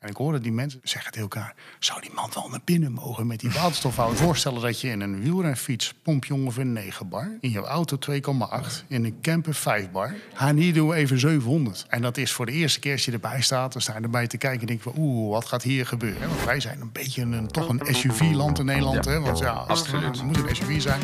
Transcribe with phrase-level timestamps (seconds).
[0.00, 1.54] En ik hoorde die mensen zeggen tegen elkaar...
[1.78, 4.14] zou die man wel naar binnen mogen met die waterstofauto?
[4.24, 7.36] Voorstellen dat je in een wielrenfiets pomp je ongeveer 9 bar.
[7.40, 8.86] In je auto 2,8.
[8.88, 10.14] In een camper 5 bar.
[10.34, 11.86] Ha, hier doen we even 700.
[11.88, 13.72] En dat is voor de eerste keer als je erbij staat...
[13.72, 14.90] dan sta je erbij te kijken en denk je...
[14.96, 16.28] oeh, wat gaat hier gebeuren?
[16.28, 19.04] Want wij zijn een beetje een, toch een SUV-land in Nederland.
[19.04, 19.20] hè?
[19.20, 21.00] Want ja, als het moet een SUV zijn.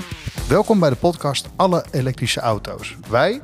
[0.48, 2.96] Welkom bij de podcast Alle elektrische auto's.
[3.08, 3.40] Wij,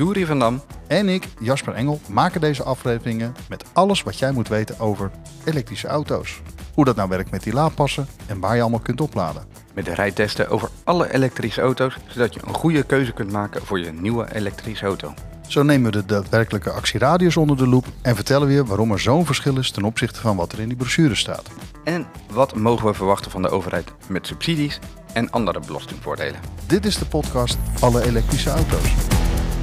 [0.00, 0.62] Jury van Dam.
[0.86, 5.10] en ik, Jasper Engel, maken deze afleveringen met alles wat jij moet weten over
[5.44, 6.40] elektrische auto's.
[6.74, 9.42] Hoe dat nou werkt met die laadpassen en waar je allemaal kunt opladen.
[9.74, 13.80] Met de rijtesten over alle elektrische auto's, zodat je een goede keuze kunt maken voor
[13.80, 15.14] je nieuwe elektrische auto.
[15.48, 19.00] Zo nemen we de daadwerkelijke actieradius onder de loep en vertellen we je waarom er
[19.00, 21.48] zo'n verschil is ten opzichte van wat er in die brochure staat.
[21.84, 24.78] En wat mogen we verwachten van de overheid met subsidies
[25.12, 26.40] en andere belastingvoordelen?
[26.66, 28.92] Dit is de podcast Alle elektrische auto's.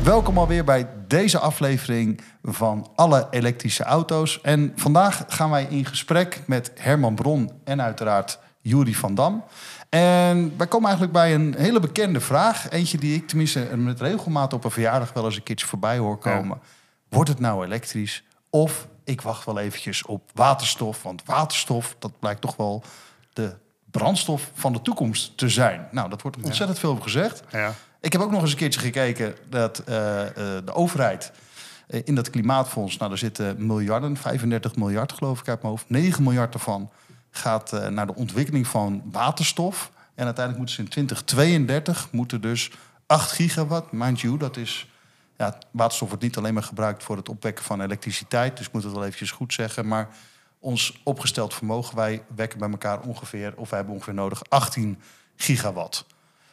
[0.08, 4.42] Welkom alweer bij deze aflevering van Alle elektrische auto's.
[4.42, 9.44] En vandaag gaan wij in gesprek met Herman Bron en uiteraard Jury van Dam.
[9.90, 12.70] En wij komen eigenlijk bij een hele bekende vraag.
[12.70, 16.18] Eentje die ik tenminste met regelmaat op een verjaardag wel eens een keertje voorbij hoor
[16.18, 16.60] komen.
[17.10, 18.24] Wordt het nou elektrisch?
[18.50, 21.04] Of ik wacht wel eventjes op waterstof.
[21.04, 22.84] Want waterstof, dat blijkt toch wel
[23.34, 23.56] de
[23.92, 25.88] brandstof van de toekomst te zijn.
[25.92, 27.44] Nou, dat wordt ontzettend veel gezegd.
[27.52, 27.74] Ja.
[28.08, 31.32] Ik heb ook nog eens een keertje gekeken dat eh, eh, de overheid
[31.88, 35.90] eh, in dat klimaatfonds, nou daar zitten miljarden, 35 miljard geloof ik uit mijn hoofd,
[35.90, 36.92] 9 miljard ervan
[37.32, 39.92] gaat naar de ontwikkeling van waterstof.
[40.16, 42.72] En uiteindelijk moeten ze in 2032 moeten dus
[43.06, 44.88] 8 gigawatt, mind you, dat is
[45.38, 48.84] ja, waterstof wordt niet alleen maar gebruikt voor het opwekken van elektriciteit, dus ik moet
[48.84, 50.08] het wel eventjes goed zeggen, maar
[50.60, 55.02] ons opgesteld vermogen, wij wekken bij elkaar ongeveer, of wij hebben ongeveer nodig 18
[55.36, 56.06] gigawatt.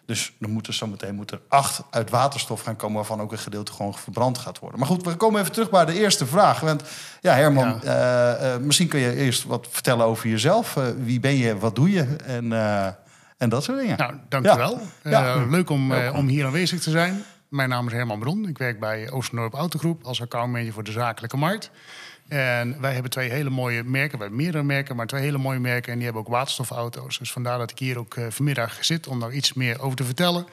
[0.07, 3.95] Dus er zometeen moet er acht uit waterstof gaan komen, waarvan ook een gedeelte gewoon
[3.95, 4.79] verbrand gaat worden.
[4.79, 6.61] Maar goed, we komen even terug bij de eerste vraag.
[6.61, 6.83] Want
[7.21, 10.77] ja, Herman, eh, eh, misschien kun je eerst wat vertellen over jezelf.
[10.77, 12.53] Eh, wie ben je, wat doe je en,
[13.39, 13.99] en dat soort dingen.
[13.99, 14.81] Nou, dankjewel.
[15.03, 15.45] Ja.
[15.47, 17.25] Leuk om, om hier aanwezig te zijn.
[17.49, 18.49] Mijn naam is Herman Bron.
[18.49, 21.71] Ik werk bij Oosterdorp Autogroep als accountmanager voor de zakelijke markt.
[22.29, 24.17] En wij hebben twee hele mooie merken.
[24.19, 25.89] We hebben meerdere merken, maar twee hele mooie merken.
[25.93, 27.19] En die hebben ook waterstofauto's.
[27.19, 30.05] Dus vandaar dat ik hier ook eh, vanmiddag zit om daar iets meer over te
[30.05, 30.47] vertellen.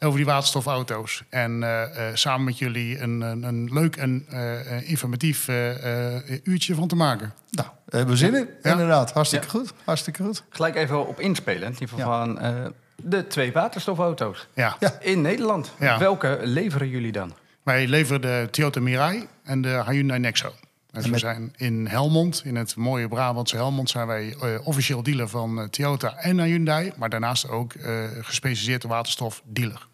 [0.00, 1.22] Over die waterstofauto's.
[1.28, 6.14] En eh, eh, samen met jullie een, een, een leuk en eh, eh, informatief eh,
[6.16, 7.32] eh, uurtje van te maken.
[7.50, 8.48] Nou, daar hebben we zin in.
[8.62, 8.70] Ja.
[8.70, 9.50] Inderdaad, hartstikke Ja.
[9.52, 9.72] goed.
[9.84, 10.42] Hartstikke goed.
[10.48, 12.24] Gelijk even op inspelen, in ieder geval Ja.
[12.24, 12.54] van eh,
[12.96, 14.76] de twee waterstofauto's Ja.
[14.80, 14.96] Ja.
[15.00, 15.72] in Nederland.
[15.78, 15.98] Ja.
[15.98, 17.32] Welke leveren jullie dan?
[17.62, 20.52] Wij leveren de Toyota Mirai en de Hyundai Nexo.
[20.92, 25.28] Dus we zijn in Helmond, in het mooie Brabantse Helmond, zijn wij eh, officieel dealer
[25.28, 26.92] van eh, Toyota en Hyundai.
[26.96, 29.88] Maar daarnaast ook eh gespecialiseerde waterstofdealer.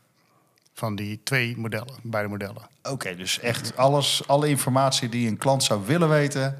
[0.75, 2.63] Van die twee modellen, beide modellen.
[2.83, 6.59] Oké, dus echt alles, alle informatie die een klant zou willen weten.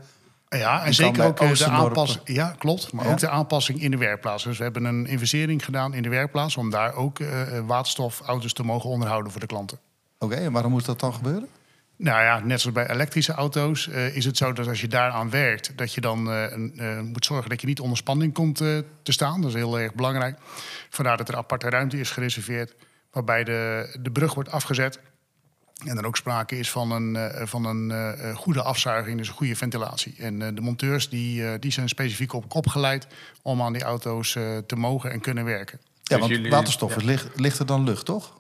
[0.49, 2.21] Ja, en zeker ook de aanpassing.
[2.25, 2.93] Ja, klopt.
[2.93, 3.11] Maar Ja?
[3.11, 4.45] ook de aanpassing in de werkplaats.
[4.45, 7.19] Dus we hebben een investering gedaan in de werkplaats om daar ook
[7.67, 9.79] waterstofauto's te mogen onderhouden voor de klanten.
[10.19, 11.49] Oké, en waarom moet dat dan gebeuren?
[11.99, 15.31] Nou ja, net zoals bij elektrische auto's eh, is het zo dat als je daaraan
[15.31, 18.61] werkt, dat je dan eh, een, eh, moet zorgen dat je niet onder spanning komt
[18.61, 19.41] eh, te staan.
[19.41, 20.39] Dat is heel erg belangrijk.
[20.91, 22.75] Vandaar dat er aparte ruimte is gereserveerd,
[23.11, 25.01] waarbij de, de brug wordt afgezet.
[25.87, 27.93] En er ook sprake is van een, eh, van een
[28.37, 30.15] goede afzuiging, dus een goede ventilatie.
[30.19, 33.07] En eh, de monteurs die, eh, die zijn specifiek op, opgeleid
[33.43, 35.81] om aan die auto's eh, te mogen en kunnen werken.
[36.03, 38.38] Ja, Dus want waterstof het ligt, ligt er dan lucht, toch?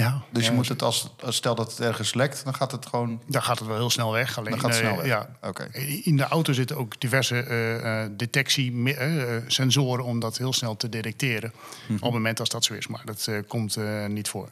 [0.00, 2.72] Ja, Dus je ja, moet het als, als stel dat het ergens lekt, dan gaat
[2.72, 3.22] het gewoon.
[3.26, 4.38] Dan gaat het wel heel snel weg.
[4.38, 5.06] Alleen, Dan gaat het eh, snel weg.
[5.06, 5.68] Ja, Oké.
[6.02, 11.52] In de auto zitten ook diverse eh, eh, detectiesensoren om dat heel snel te detecteren.
[11.84, 11.94] Mhm.
[11.94, 12.86] Op het moment als dat zo is.
[12.86, 14.48] Maar dat eh, komt eh, niet voor.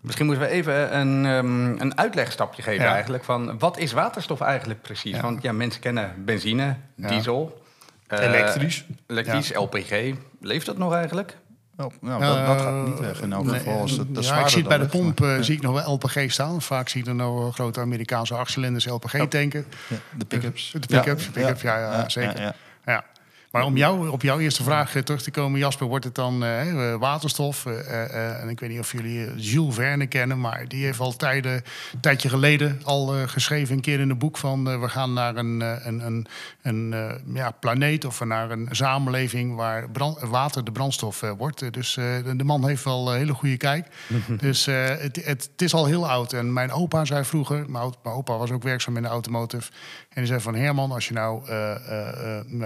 [0.00, 2.92] Misschien moeten we even een, ehm, een uitlegstapje geven Ja.
[2.92, 3.24] eigenlijk.
[3.24, 5.14] Van wat is waterstof eigenlijk precies?
[5.16, 5.22] Ja.
[5.22, 7.08] Want ja, mensen kennen benzine, Ja.
[7.08, 7.62] diesel.
[8.06, 8.84] eh, Elektrisch.
[9.06, 10.14] Elektrisch, LPG.
[10.40, 11.36] Leeft dat nog eigenlijk?
[11.76, 13.80] Oh, nou, dat, dat gaat niet Eh, weg in elk nee, geval.
[13.80, 15.84] Als het, de ja, ik zie bij de dan pomp ligt, eh, zie ik nog
[15.84, 16.62] wel LPG staan.
[16.62, 19.66] Vaak zie ik er nou wel grote Amerikaanse achtcilinders LPG tanken.
[19.68, 20.70] maar- ja, de pick-ups.
[20.70, 22.36] De pick-ups, pick-ups, ja, ja, zeker.
[22.36, 22.54] ja, ja.
[22.84, 23.04] Ja.
[23.52, 26.44] Maar om jou, op jouw eerste vraag eh, terug te komen, Jasper, wordt het dan
[26.44, 27.66] eh, eh, waterstof?
[27.66, 31.00] Eh, eh, eh, en ik weet niet of jullie Jules Verne kennen, maar die heeft
[31.00, 31.52] al tijden,
[31.92, 35.60] een tijdje geleden al geschreven, een keer in een boek van we gaan naar een,
[35.60, 36.26] een, een,
[36.62, 36.94] een
[37.34, 41.72] ja, planeet of naar een samenleving waar brand- water de brandstof wordt.
[41.72, 43.86] Dus de, man heeft wel een hele goede kijk.
[44.40, 46.32] dus het, het, het is al heel oud.
[46.32, 49.70] En mijn opa zei vroeger, mijn, opa was ook werkzaam in de automotive.
[50.08, 51.42] En die zei van Herman, als je nou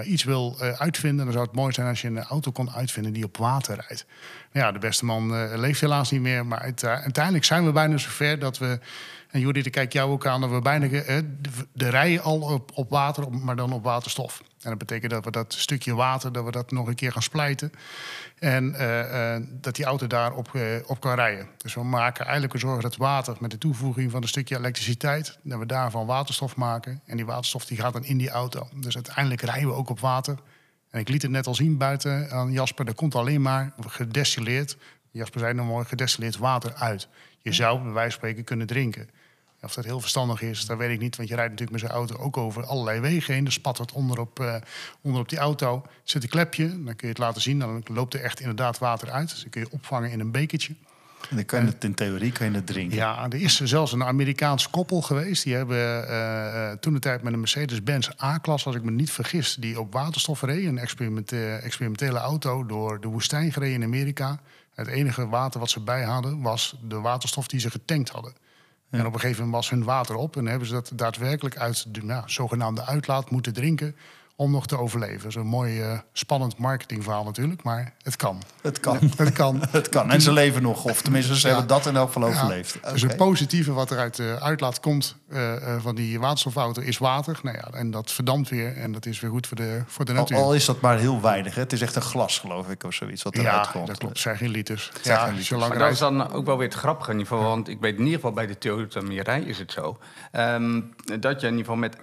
[0.03, 3.13] iets wil eh, uitvinden, dan zou het mooi zijn als je een auto kon uitvinden
[3.13, 4.05] die op water rijdt.
[4.51, 7.97] Ja, de beste man eh, leeft helaas niet meer, maar eh, uiteindelijk zijn we bijna
[7.97, 8.79] zover dat we
[9.27, 12.39] En Judith, ik kijk jou ook aan dat we bijna eh, de, de rijden al
[12.39, 14.41] op, op water, op- maar dan op waterstof.
[14.61, 17.21] En dat betekent dat we dat stukje water, dat we dat nog een keer gaan
[17.21, 17.71] splijten.
[18.39, 18.75] En
[19.61, 21.47] dat die auto daarop eh, op kan rijden.
[21.57, 25.37] Dus we maken eigenlijk we zorgen dat water met de toevoeging van een stukje elektriciteit,
[25.41, 27.01] dat we daarvan waterstof maken.
[27.05, 28.67] En die waterstof die gaat dan in die auto.
[28.75, 30.37] Dus uiteindelijk rijden we ook op water.
[30.89, 34.77] En ik liet het net al zien buiten aan Jasper, er komt alleen maar gedestilleerd,
[35.11, 37.07] Jasper zei nog mooi, gedestilleerd water uit.
[37.41, 39.09] Je zou bij wijze van spreken kunnen drinken.
[39.61, 41.15] Of dat heel verstandig is, dat weet ik niet.
[41.15, 43.45] Want je rijdt natuurlijk met zo'n auto ook over allerlei wegen heen.
[43.45, 44.55] Er spat het onderop, eh
[45.01, 45.81] onderop die auto.
[45.83, 47.59] Er zit een klepje, dan kun je het laten zien.
[47.59, 49.29] Dan loopt er echt inderdaad water uit.
[49.29, 50.75] Dus dan kun je opvangen in een bekertje.
[51.29, 52.97] En dan kan je het in theorie kan je het drinken.
[52.97, 55.43] Ja, er is zelfs een Amerikaans koppel geweest.
[55.43, 59.11] Die hebben eh, eh, toen de tijd met een Mercedes-Benz A-klas, als ik me niet
[59.11, 60.65] vergis, die op waterstof reed.
[60.65, 64.39] Een experimente- experimentele auto door de woestijn gereden in Amerika.
[64.73, 68.33] Het enige water wat ze bij hadden was de waterstof die ze getankt hadden.
[68.89, 71.93] En op een gegeven moment was hun water op en hebben ze dat daadwerkelijk uit
[71.93, 73.95] de nou, zogenaamde uitlaat moeten drinken
[74.39, 75.19] om nog te overleven.
[75.19, 78.41] Dat is een mooi eh, spannend marketingverhaal natuurlijk, maar het kan.
[78.61, 78.97] Het kan.
[79.17, 79.61] Het kan.
[79.71, 80.11] Het kan.
[80.11, 80.83] En ze leven nog.
[80.85, 81.53] Of tenminste, ze Ja.
[81.53, 82.79] hebben dat in elk geval Ja, overleefd.
[82.91, 86.97] Dus het positieve wat er uit de uitlaat komt eh, eh, van die waterstofauto is
[86.97, 87.39] water.
[87.43, 90.13] Nou ja, en dat verdampt weer en dat is weer goed voor de, voor de
[90.13, 90.37] natuur.
[90.37, 91.55] al is dat maar heel weinig.
[91.55, 91.61] Hè?
[91.61, 93.23] Het is echt een glas, geloof ik, of zoiets.
[93.23, 93.87] Wat eruit ja, komt.
[93.87, 94.13] dat klopt.
[94.13, 94.91] Het zijn geen liters.
[95.01, 95.47] zijn ja, geen liters.
[95.47, 97.49] zolang Maar dat is dan ook wel weer het grappige in ieder geval.
[97.49, 99.97] Want ik weet in ieder geval bij de Toyota Mirai is het zo.
[100.31, 100.81] ehm,
[101.19, 101.95] dat je in ieder geval met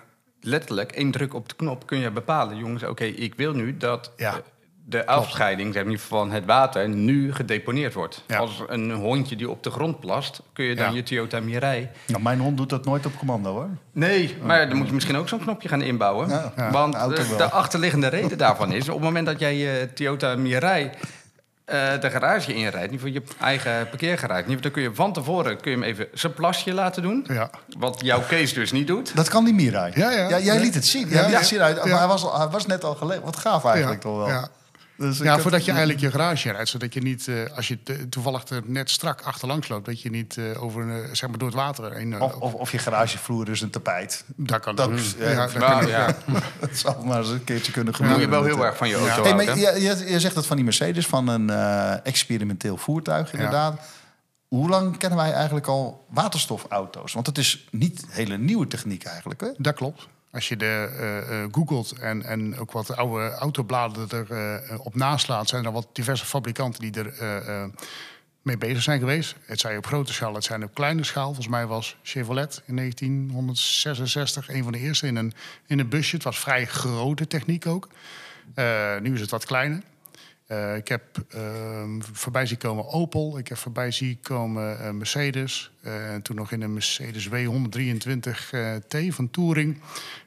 [0.44, 2.56] letterlijk één druk op de knop kun je bepalen.
[2.56, 4.32] Jongens, oké, ik wil nu dat Ja.
[4.32, 4.38] eh,
[4.86, 8.24] de afscheiding zeg maar, van het water nu gedeponeerd wordt.
[8.26, 8.36] Ja.
[8.38, 10.94] Als een hondje die op de grond plast, kun je dan Ja.
[10.96, 11.88] je Toyota Mirai...
[12.06, 13.68] Nou, mijn hond doet dat nooit op commando, hoor.
[13.92, 16.28] Nee, maar dan moet je misschien ook zo'n knopje gaan inbouwen.
[16.28, 16.70] Ja, ja.
[16.70, 17.36] Want De wel.
[17.36, 18.88] de achterliggende reden daarvan is...
[18.88, 20.90] op het moment dat jij je Toyota Mirai
[21.64, 22.90] eh, de garage inrijdt...
[22.90, 24.48] niet voor je eigen parkeergarage...
[24.48, 27.24] niet, dan kun je van tevoren kun je hem even zijn plasje laten doen.
[27.28, 27.50] Ja.
[27.78, 29.16] Wat jouw Kees dus niet doet.
[29.16, 29.92] Dat kan die Mirai.
[29.94, 30.28] Ja, ja.
[30.28, 30.54] jij Ja.
[30.54, 31.08] liet het zien.
[31.08, 31.26] Jij Ja.
[31.28, 31.86] liet het zien uit, Ja.
[31.86, 33.24] maar hij, was, al- hij was net al gelegen.
[33.24, 34.48] Wat gaaf eigenlijk toch wel.
[34.96, 35.04] Ja.
[35.06, 36.68] Dus Ja, voordat je eigenlijk je garage rijdt.
[36.68, 39.86] Zodat je niet, eh, als je toevallig er net strak achterlangs loopt...
[39.86, 42.20] dat je niet eh, over, een, eh, zeg maar door het water heen...
[42.22, 44.24] Of, of, of je garagevloer is een tapijt.
[44.36, 44.98] dat kan dat- ook.
[45.18, 45.88] ja, kan ook.
[45.88, 46.16] ja,
[46.60, 48.24] Dat zou maar eens een keertje kunnen moet gebeuren.
[48.24, 49.22] je wel heel erg van je auto Ja.
[49.22, 53.32] Hey, maar je, je, je zegt dat van die Mercedes, van een eh, experimenteel voertuig
[53.32, 53.80] inderdaad.
[54.48, 57.12] Hoe lang kennen wij eigenlijk al waterstofauto's?
[57.12, 59.40] Want het is niet hele nieuwe techniek eigenlijk.
[59.40, 59.48] Hè?
[59.56, 60.06] Dat klopt.
[60.34, 64.94] Als je de eh, eh, googelt en, en ook wat oude autobladen er eh, op
[64.94, 67.70] naslaat, zijn er wat diverse fabrikanten die er
[68.42, 69.34] mee bezig zijn geweest.
[69.46, 71.24] Het zijn op grote schaal, het zijn op kleine schaal.
[71.24, 75.32] Volgens mij was Chevrolet in 1966 een van de eerste in een,
[75.66, 76.14] in een busje.
[76.14, 77.88] Het was vrij grote techniek ook.
[79.00, 79.82] Nu is het wat kleiner.
[80.54, 83.38] Eh, ik heb ehm, voorbij zien komen Opel.
[83.38, 85.70] Ik heb voorbij zien komen eh, Mercedes.
[85.82, 89.80] Eh, en toen nog in een Mercedes W123 eh, T van Touring.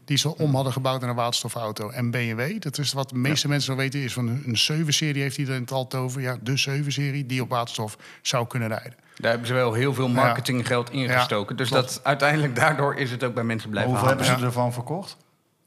[0.05, 1.89] Die ze om hadden gebouwd naar een waterstofauto.
[1.89, 5.37] En BMW, dat is wat de meeste mensen wel weten, is van een 7-serie heeft
[5.37, 6.21] iedereen het altijd over.
[6.21, 8.93] Ja, de 7-serie die op waterstof zou kunnen rijden.
[9.15, 11.55] Daar hebben ze wel heel veel marketinggeld in Ja, gestoken.
[11.55, 11.93] dus klopt.
[11.93, 15.17] dat, uiteindelijk daardoor is het ook bij mensen blijven Hoeveel hebben ze ervan verkocht?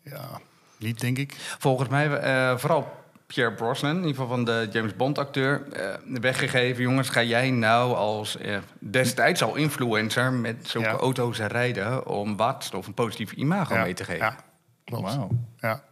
[0.03, 0.41] Ja,
[0.79, 1.35] niet denk ik.
[1.59, 3.00] Volgens mij, eh, vooral
[3.35, 5.85] Pierre Brosnan, in ieder geval van de James Bond-acteur, eh,
[6.21, 6.83] weggegeven.
[6.83, 10.95] Jongens, ga jij nou als eh, destijds al influencer met zulke Ja.
[10.95, 13.83] auto's rijden om waterstof een positief imago ja.
[13.83, 14.25] mee te geven?
[14.27, 14.37] Ja,
[14.85, 15.15] klopt.
[15.15, 15.29] Wauw,
[15.59, 15.83] Ja.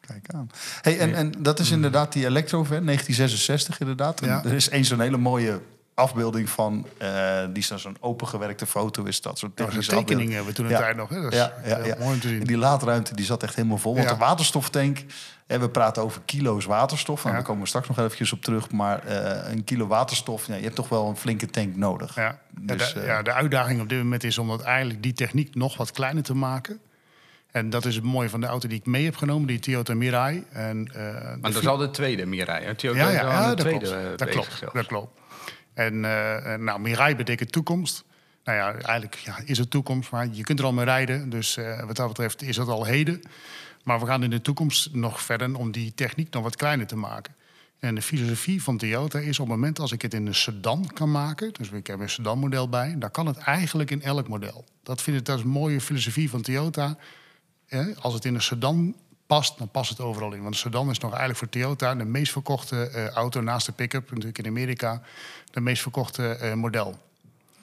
[0.00, 0.50] kijk aan.
[0.80, 4.20] Hey, en, en dat is inderdaad die Electrovan, 1966 inderdaad.
[4.20, 4.44] En Ja.
[4.44, 5.60] Er is eens een hele mooie
[5.96, 9.80] afbeelding van, eh, die is dan zo'n opengewerkte foto, is dat zo'n Dat was een
[9.80, 10.32] technische tekening afbeelding.
[10.34, 10.78] hebben we toen een Ja.
[10.78, 11.08] tijd nog.
[11.08, 11.22] Hè?
[11.22, 11.96] Dat is Ja, ja, heel ja.
[11.98, 12.40] mooi om te zien.
[12.40, 13.94] En die laadruimte die zat echt helemaal vol.
[13.94, 14.12] Want Ja.
[14.12, 15.04] de waterstoftank,
[15.46, 17.16] en we praten over kilo's waterstof.
[17.16, 17.34] Nou, Ja.
[17.34, 18.70] Daar komen we straks nog eventjes op terug.
[18.70, 22.14] Maar eh, een kilo waterstof, ja, je hebt toch wel een flinke tank nodig.
[22.14, 22.38] Ja.
[22.60, 25.12] Dus, ja, de, eh, ja, de uitdaging op dit moment is om dat eigenlijk die
[25.12, 26.78] techniek nog wat kleiner te maken.
[27.50, 29.94] En dat is het mooie van de auto die ik mee heb genomen, die Toyota
[29.94, 30.44] Mirai.
[30.52, 32.74] En, eh, dat is al de tweede Mirai.
[32.74, 34.18] Toyota ja, is ja, al ja, aan de dat tweede klopt.
[34.18, 35.20] Dat klopt, dat klopt.
[35.76, 38.04] En eh, eh, nou, Mirai betekent toekomst.
[38.44, 41.30] Nou ja, eigenlijk ja, is het toekomst, maar je kunt er al mee rijden.
[41.30, 43.22] Dus eh, wat dat betreft is het al heden.
[43.84, 46.96] Maar we gaan in de toekomst nog verder om die techniek nog wat kleiner te
[46.96, 47.34] maken.
[47.78, 50.90] En de filosofie van Toyota is op het moment als ik het in een sedan
[50.94, 51.52] kan maken...
[51.52, 54.64] dus ik heb een sedan-model bij, dan kan het eigenlijk in elk model.
[54.82, 56.96] Dat vind ik dat een mooie filosofie van Toyota.
[57.98, 58.94] Als het in een sedan
[59.26, 60.42] past, dan past het overal in.
[60.42, 63.72] Want een sedan is nog eigenlijk voor Toyota de meest verkochte eh, auto naast de
[63.72, 65.02] pick-up, natuurlijk in Amerika,
[65.50, 66.98] de meest verkochte eh, model.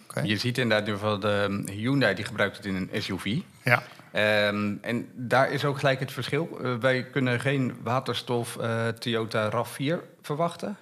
[0.03, 0.21] oké.
[0.21, 3.37] Je ziet inderdaad in ieder geval de Hyundai die gebruikt het in een SUV.
[3.63, 6.59] Ja, Ehm, en daar is ook gelijk het verschil.
[6.61, 10.77] Eh, wij kunnen geen waterstof eh, Toyota RAV4 verwachten.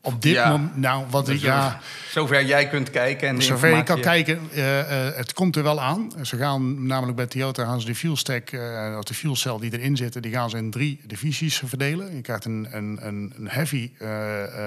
[0.00, 0.50] Op dit Ja.
[0.50, 1.80] moment, nou, wat ik, Dus, ja,
[2.10, 3.28] Zover jij kunt kijken.
[3.28, 6.12] En zover je kan kijken, eh, eh, het komt er wel aan.
[6.22, 9.56] Ze gaan namelijk bij Toyota gaan ze de fuel stack, eh, of de fuel cell
[9.60, 12.14] die erin zitten, die gaan ze in drie divisies verdelen.
[12.14, 13.90] Je krijgt een, een, een, een heavy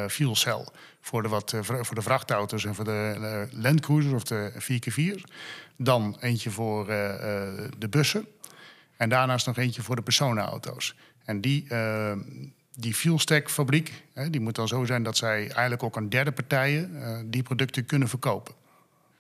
[0.10, 0.66] fuel cell
[1.02, 5.24] voor de, wat, voor de vrachtauto's en voor de landcruisers of de 4x4's.
[5.78, 6.86] Dan eentje voor
[7.78, 8.28] de bussen.
[8.98, 10.96] En daarnaast nog eentje voor de personenauto's.
[11.26, 11.68] En die,
[12.78, 16.32] die fuelstack fabriek, hè, die moet dan zo zijn dat zij eigenlijk ook aan derde
[16.32, 18.54] partijen eh, die producten kunnen verkopen.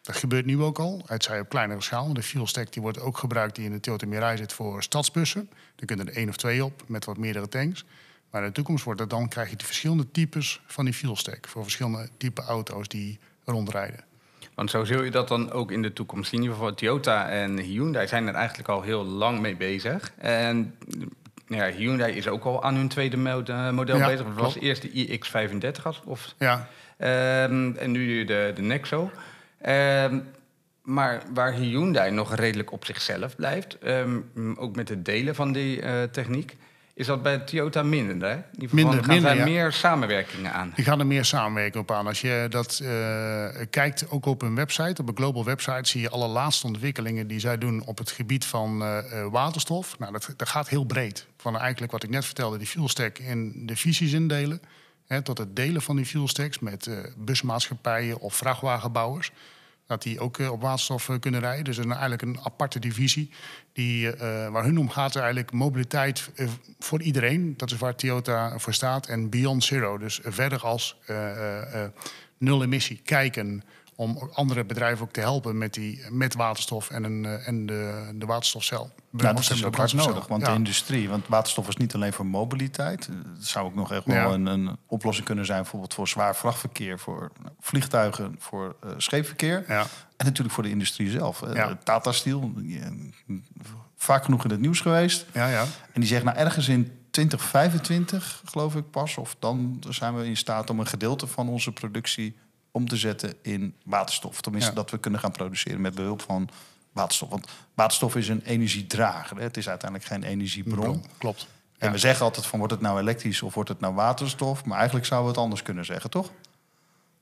[0.01, 2.13] Dat gebeurt nu ook al, het zij op kleinere schaal.
[2.13, 5.49] De fuelstack die wordt ook gebruikt die in de Toyota Mirai zit voor stadsbussen.
[5.75, 7.85] Daar kunnen er één of twee op met wat meerdere tanks.
[8.29, 11.47] Maar in de toekomst wordt dat dan, krijg je de verschillende types van die fuelstack.
[11.47, 14.03] Voor verschillende type auto's die rondrijden.
[14.55, 16.39] Want zo zul je dat dan ook in de toekomst zien.
[16.39, 20.13] In ieder geval Toyota en Hyundai zijn er eigenlijk al heel lang mee bezig.
[20.17, 20.75] En
[21.47, 24.25] ja, Hyundai is ook al aan hun tweede eh, model Ja, bezig.
[24.25, 29.11] Het was eerst de iX35 als- of Ja, Ehm, en nu de, de Nexo.
[29.61, 30.19] Ehm,
[30.83, 34.19] maar waar Hyundai nog redelijk op zichzelf blijft, ehm,
[34.57, 36.55] ook met het delen van die eh, techniek,
[36.95, 38.29] is dat bij Toyota minder.
[38.29, 38.35] Hè?
[38.35, 39.43] Geval Minder, gaan minder, ja.
[39.43, 40.71] meer samenwerkingen aan.
[40.75, 42.07] Die gaan er meer samenwerking op aan.
[42.07, 46.09] Als je dat eh, kijkt, ook op hun website, op een global website, zie je
[46.09, 49.99] alle laatste ontwikkelingen die zij doen op het gebied van eh, eh, waterstof.
[49.99, 51.27] Nou, dat, dat gaat heel breed.
[51.37, 54.61] Van eigenlijk wat ik net vertelde, die fuelstack in de visies indelen.
[55.07, 59.31] Hè, tot het delen van die fuelstacks met busmaatschappijen of vrachtwagenbouwers.
[59.87, 61.63] Dat die ook op waterstof kunnen rijden.
[61.63, 63.31] Dus een- eigenlijk een aparte divisie.
[63.75, 66.47] Die, eh, waar hun om gaat, is eigenlijk mobiliteit eh,
[66.79, 67.53] voor iedereen.
[67.57, 69.07] Dat is waar Toyota voor staat.
[69.07, 69.97] En Beyond Zero.
[69.97, 71.83] Dus verder als eh,
[72.37, 73.63] nul emissie kijken.
[73.97, 78.25] Om andere bedrijven ook te helpen met, die, met waterstof en, een, en de, de
[78.25, 78.91] waterstofcel.
[79.11, 80.27] Ja, dat is ook hard nodig.
[80.27, 80.49] Want Ja.
[80.49, 83.05] de industrie, want waterstof is niet alleen voor mobiliteit.
[83.35, 84.25] Het zou ook nog echt wel Ja.
[84.25, 89.63] een, een oplossing kunnen zijn, bijvoorbeeld voor zwaar vrachtverkeer, voor vliegtuigen, voor eh, scheepverkeer.
[89.67, 89.85] Ja.
[90.17, 91.41] En natuurlijk voor de industrie zelf.
[91.41, 91.77] Eh, Ja.
[91.83, 92.85] Tata Steel, eh,
[93.97, 95.25] vaak genoeg in het nieuws geweest.
[95.33, 95.61] Ja, ja.
[95.93, 100.37] En die zegt, nou ergens in 2025, geloof ik pas, of dan zijn we in
[100.37, 102.35] staat om een gedeelte van onze productie
[102.71, 104.41] om te zetten in waterstof.
[104.41, 104.75] Tenminste, Ja.
[104.75, 106.49] dat we kunnen gaan produceren met behulp van
[106.91, 107.29] waterstof.
[107.29, 109.37] Want waterstof is een energiedrager.
[109.37, 109.43] Hè?
[109.43, 111.03] Het is uiteindelijk geen energiebron.
[111.17, 111.47] Klopt.
[111.77, 111.93] En Ja.
[111.93, 114.65] we zeggen altijd van, wordt het nou elektrisch of wordt het nou waterstof?
[114.65, 116.31] Maar eigenlijk zouden we het anders kunnen zeggen, toch?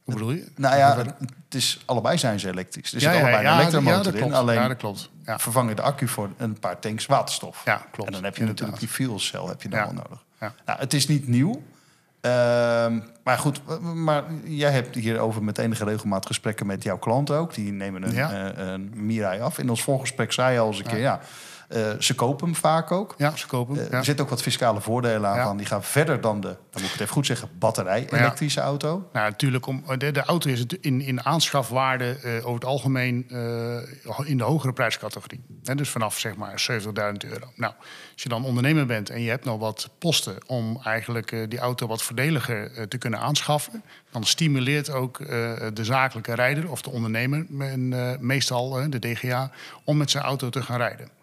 [0.03, 0.51] Hoe bedoel je?
[0.55, 1.15] Nou ja, het
[1.49, 2.93] is, allebei zijn ze elektrisch.
[2.93, 4.33] Er zit ja, allebei een ja, elektromotor ja, dat in.
[4.33, 5.09] Alleen Ja, dat klopt.
[5.25, 5.39] Ja.
[5.39, 7.61] vervangen de accu voor een paar tanks waterstof.
[7.65, 8.09] Ja, klopt.
[8.09, 8.67] En dan heb je Inderdaad.
[8.67, 10.23] natuurlijk die fuel cell heb je dan wel nodig.
[10.39, 10.53] Ja.
[10.65, 11.61] Nou, het is niet nieuw.
[12.21, 13.61] Ehm, maar goed,
[13.93, 17.53] maar jij hebt hierover met enige regelmaat gesprekken met jouw klanten ook.
[17.53, 19.59] Die nemen een, eh, een Mirai af.
[19.59, 21.19] In ons voorgesprek zei je al eens een keer, ja,
[21.73, 23.15] eh, ze kopen hem vaak ook.
[23.17, 23.77] Ja, ze kopen.
[23.77, 23.97] Eh, ja.
[23.97, 25.53] Er zitten ook wat fiscale voordelen aan Ja.
[25.53, 29.09] Die gaan verder dan de, dan moet ik het even goed zeggen, batterij-elektrische auto.
[29.13, 33.25] Nou, natuurlijk, om, de, de auto is het in, in aanschafwaarde eh, over het algemeen
[34.23, 35.43] in de hogere prijscategorie.
[35.75, 37.47] Dus vanaf zeg maar 70.000 euro.
[37.55, 37.73] Nou,
[38.13, 41.87] als je dan ondernemer bent en je hebt nog wat posten om eigenlijk die auto
[41.87, 45.17] wat voordeliger te kunnen aanschaffen, dan stimuleert ook
[45.73, 47.45] de zakelijke rijder of de ondernemer,
[48.19, 49.51] meestal de DGA,
[49.83, 51.21] om met zijn auto te gaan rijden.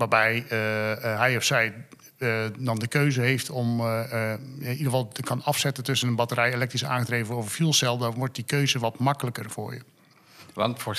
[0.00, 1.74] Waarbij eh, eh, hij of zij
[2.18, 3.86] eh, dan de keuze heeft om
[4.58, 8.14] in ieder geval te kan afzetten tussen een batterij elektrisch aangedreven of een fuelcel, dan
[8.14, 9.80] wordt die keuze wat makkelijker voor je.
[10.54, 10.96] Want voor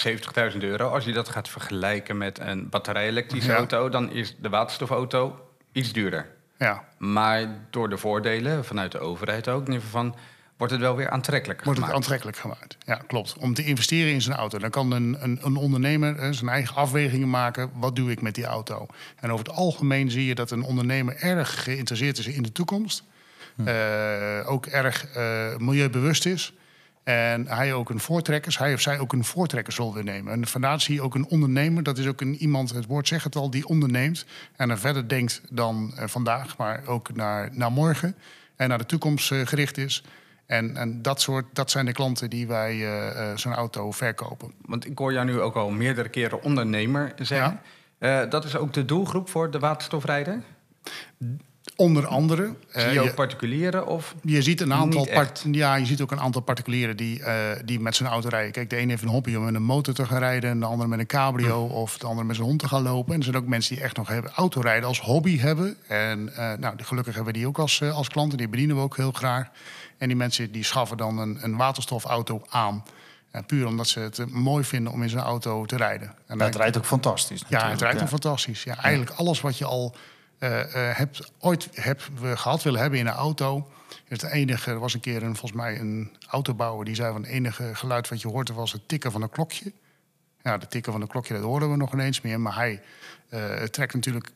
[0.52, 3.56] 70.000 euro, als je dat gaat vergelijken met een batterij-elektrische Ja.
[3.58, 5.40] auto, dan is de waterstofauto
[5.72, 6.28] iets duurder.
[6.58, 10.16] Ja, Maar door de voordelen vanuit de overheid ook, in ieder geval van,
[10.62, 12.04] wordt het wel weer aantrekkelijker wordt het gemaakt.
[12.04, 12.78] aantrekkelijk gemaakt.
[12.86, 13.36] Ja, klopt.
[13.38, 14.60] Om te investeren in zijn auto.
[14.60, 17.72] Dan kan een, een, een ondernemer eh, zijn eigen afwegingen maken.
[17.74, 18.86] Wat doe ik met die auto?
[19.20, 23.04] En over het algemeen zie je dat een ondernemer erg geïnteresseerd is in de toekomst.
[23.66, 26.54] Eh, ook erg eh, milieubewust is.
[27.04, 30.34] En hij ook een voortrekkers, hij of zij ook een voortrekkersrol wil nemen.
[30.34, 33.24] En vandaar zie je ook een ondernemer, dat is ook een iemand, het woord zegt
[33.24, 34.26] het al, die onderneemt.
[34.56, 38.16] En er verder denkt dan eh, vandaag, maar ook naar, naar morgen.
[38.56, 40.04] En naar de toekomst gericht is.
[40.52, 44.52] En, en dat, soort, dat zijn de klanten die wij eh, zo'n auto verkopen.
[44.66, 47.60] Want ik hoor jou nu ook al meerdere keren ondernemer zeggen.
[47.98, 50.42] Eh, dat is ook de doelgroep voor de waterstofrijder?
[51.76, 52.56] Onder andere.
[52.68, 54.16] Zie je ook particulieren of...
[54.24, 57.22] Je ziet een aantal part- ja, je ziet ook een aantal particulieren die,
[57.66, 58.52] die met zijn auto rijden.
[58.52, 60.66] Kijk, de ene heeft een hobby om met een motor te gaan rijden, en de
[60.66, 61.74] andere met een cabrio Hm.
[61.74, 63.14] of de andere met zijn hond te gaan lopen.
[63.14, 65.76] En er zijn ook mensen die echt nog hebben, autorijden als hobby hebben.
[65.88, 69.12] En nou, gelukkig hebben we die ook als, als klanten, die bedienen we ook heel
[69.12, 69.48] graag.
[70.02, 72.84] En die mensen die schaffen dan een, een waterstofauto aan.
[73.32, 76.16] Eh, puur omdat ze het eh, mooi vinden om in zijn auto te rijden.
[76.26, 78.64] En het rijdt ook fantastisch ja, het rijdt hem fantastisch.
[78.64, 79.96] Ja, eigenlijk alles wat je al
[80.38, 81.70] eh, hebt, ooit
[82.36, 83.72] gehad willen hebben in een auto.
[84.06, 87.32] Het enige, er was een keer een, volgens mij een autobouwer die zei van het
[87.32, 89.72] enige geluid wat je hoorde was het tikken van een klokje.
[90.42, 92.40] Ja, de tikken van een klokje, dat hoorden we nog ineens meer.
[92.40, 92.82] Maar hij
[93.70, 94.32] trekt natuurlijk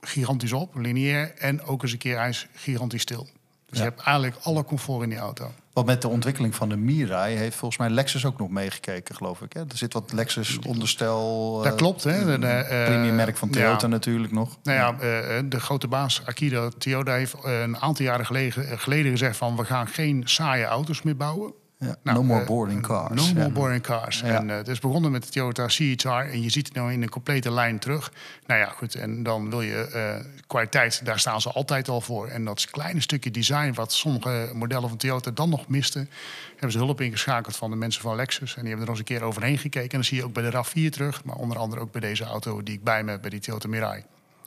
[0.00, 1.34] gigantisch op, lineair.
[1.34, 3.28] En ook eens een keer, hij is gigantisch stil.
[3.70, 5.50] Dus je hebt eigenlijk alle comfort in die auto.
[5.72, 9.40] Want met de ontwikkeling van de Mirai heeft volgens mij Lexus ook nog meegekeken, geloof
[9.40, 9.52] ik.
[9.52, 9.60] Hè?
[9.60, 11.56] Er zit wat Lexus onderstel.
[11.56, 12.24] dat eh, klopt, hè?
[12.24, 13.86] De, de, eh, Premium merk van Toyota ja.
[13.86, 14.58] natuurlijk nog.
[14.62, 19.36] Nou ja, eh, de grote baas Akira Toyota heeft een aantal jaren geleden, geleden gezegd
[19.36, 19.56] van...
[19.56, 21.52] we gaan geen saaie auto's meer bouwen.
[21.80, 23.14] Ja, Nou, no more eh, boring cars.
[23.14, 24.22] No more boring cars.
[24.22, 27.02] En eh, het is begonnen met de Toyota CHR en je ziet het nou in
[27.02, 28.12] een complete lijn terug.
[28.46, 32.28] Nou ja, goed, en dan wil je eh, kwaliteit, daar staan ze altijd al voor.
[32.28, 36.10] En dat kleine stukje design wat sommige modellen van Toyota dan nog misten...
[36.50, 38.54] hebben ze hulp ingeschakeld van de mensen van Lexus.
[38.54, 39.90] En die hebben er nog eens een keer overheen gekeken.
[39.90, 42.24] En dan zie je ook bij de RAV4 terug, maar onder andere ook bij deze
[42.24, 44.04] auto die ik bij me heb, bij die Toyota Mirai.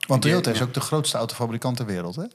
[0.07, 2.25] Want Toyota is ook de grootste autofabrikant ter wereld, hè?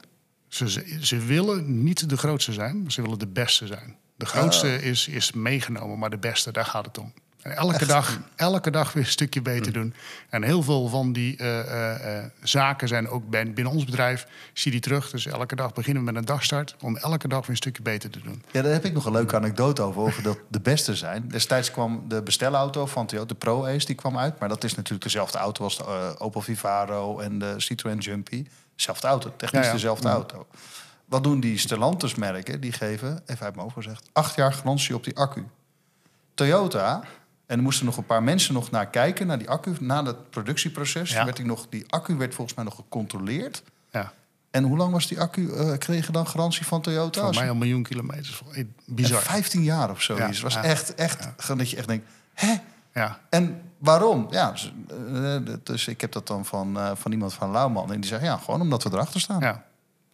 [0.48, 3.96] Ze, ze, ze willen niet de grootste zijn, maar ze willen de beste zijn.
[4.18, 4.82] De grootste Oh.
[4.82, 7.12] is, is meegenomen, maar de beste, daar gaat het om.
[7.42, 9.94] En elke, dag, elke dag weer een stukje beter doen.
[10.28, 14.26] En heel veel van die eh, eh, eh, zaken zijn ook binnen ons bedrijf.
[14.52, 15.10] Zie die terug.
[15.10, 18.10] Dus elke dag beginnen we met een dagstart om elke dag weer een stukje beter
[18.10, 18.42] te doen.
[18.50, 21.28] Ja, daar heb ik nog een leuke anekdote over, over dat de beste zijn.
[21.28, 24.38] Destijds kwam de bestelauto van Toyota, de Pro Ace, die kwam uit.
[24.38, 28.46] Maar dat is natuurlijk dezelfde auto als de Opel Vivaro en de Citroën Jumpy.
[28.76, 29.72] Dezelfde auto, technisch Ja, ja.
[29.72, 30.46] dezelfde auto.
[31.08, 32.60] Wat doen die Stellantis-merken?
[32.60, 35.44] Die geven, even uit mijn hoofd gezegd, acht jaar garantie op die accu.
[36.34, 37.02] Toyota,
[37.46, 40.30] en er moesten nog een paar mensen nog naar kijken, naar die accu, na het
[40.30, 41.12] productieproces.
[41.12, 41.24] Ja.
[41.24, 43.62] Werd die, nog, die accu werd volgens mij nog gecontroleerd.
[43.90, 44.12] Ja,
[44.50, 47.20] En hoe lang was die accu, eh kregen dan garantie van Toyota?
[47.24, 48.42] voor mij een miljoen kilometers.
[48.52, 49.22] en Bizar.
[49.22, 50.16] 15 jaar of zo.
[50.16, 50.62] Ja, Het was ja.
[50.62, 52.54] echt, echt dat je echt denkt, hè?
[52.94, 54.26] Ja, En waarom?
[54.30, 54.72] Ja, dus,
[55.12, 57.92] eh, dus ik heb dat dan van, eh, van iemand van Lauwman.
[57.92, 59.40] En die zegt, ja, gewoon omdat we erachter staan.
[59.40, 59.66] ja.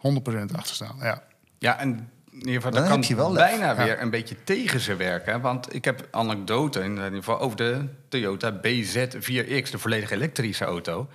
[0.08, 0.96] 100% achterstaan.
[1.00, 1.22] Ja.
[1.58, 1.88] Ja, en
[2.30, 3.42] in ieder geval, Dan dat heb kan je wel lef.
[3.48, 3.84] bijna Ja.
[3.84, 5.40] weer een beetje tegen ze werken.
[5.40, 11.08] Want ik heb anekdote in ieder geval over de Toyota BZ4X, de volledig elektrische auto.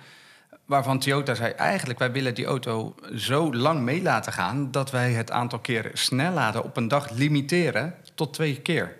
[0.64, 4.70] Waarvan Toyota zei, eigenlijk wij willen die auto zo lang mee laten gaan...
[4.70, 8.96] dat wij het aantal keren snelladen op een dag limiteren tot twee keer.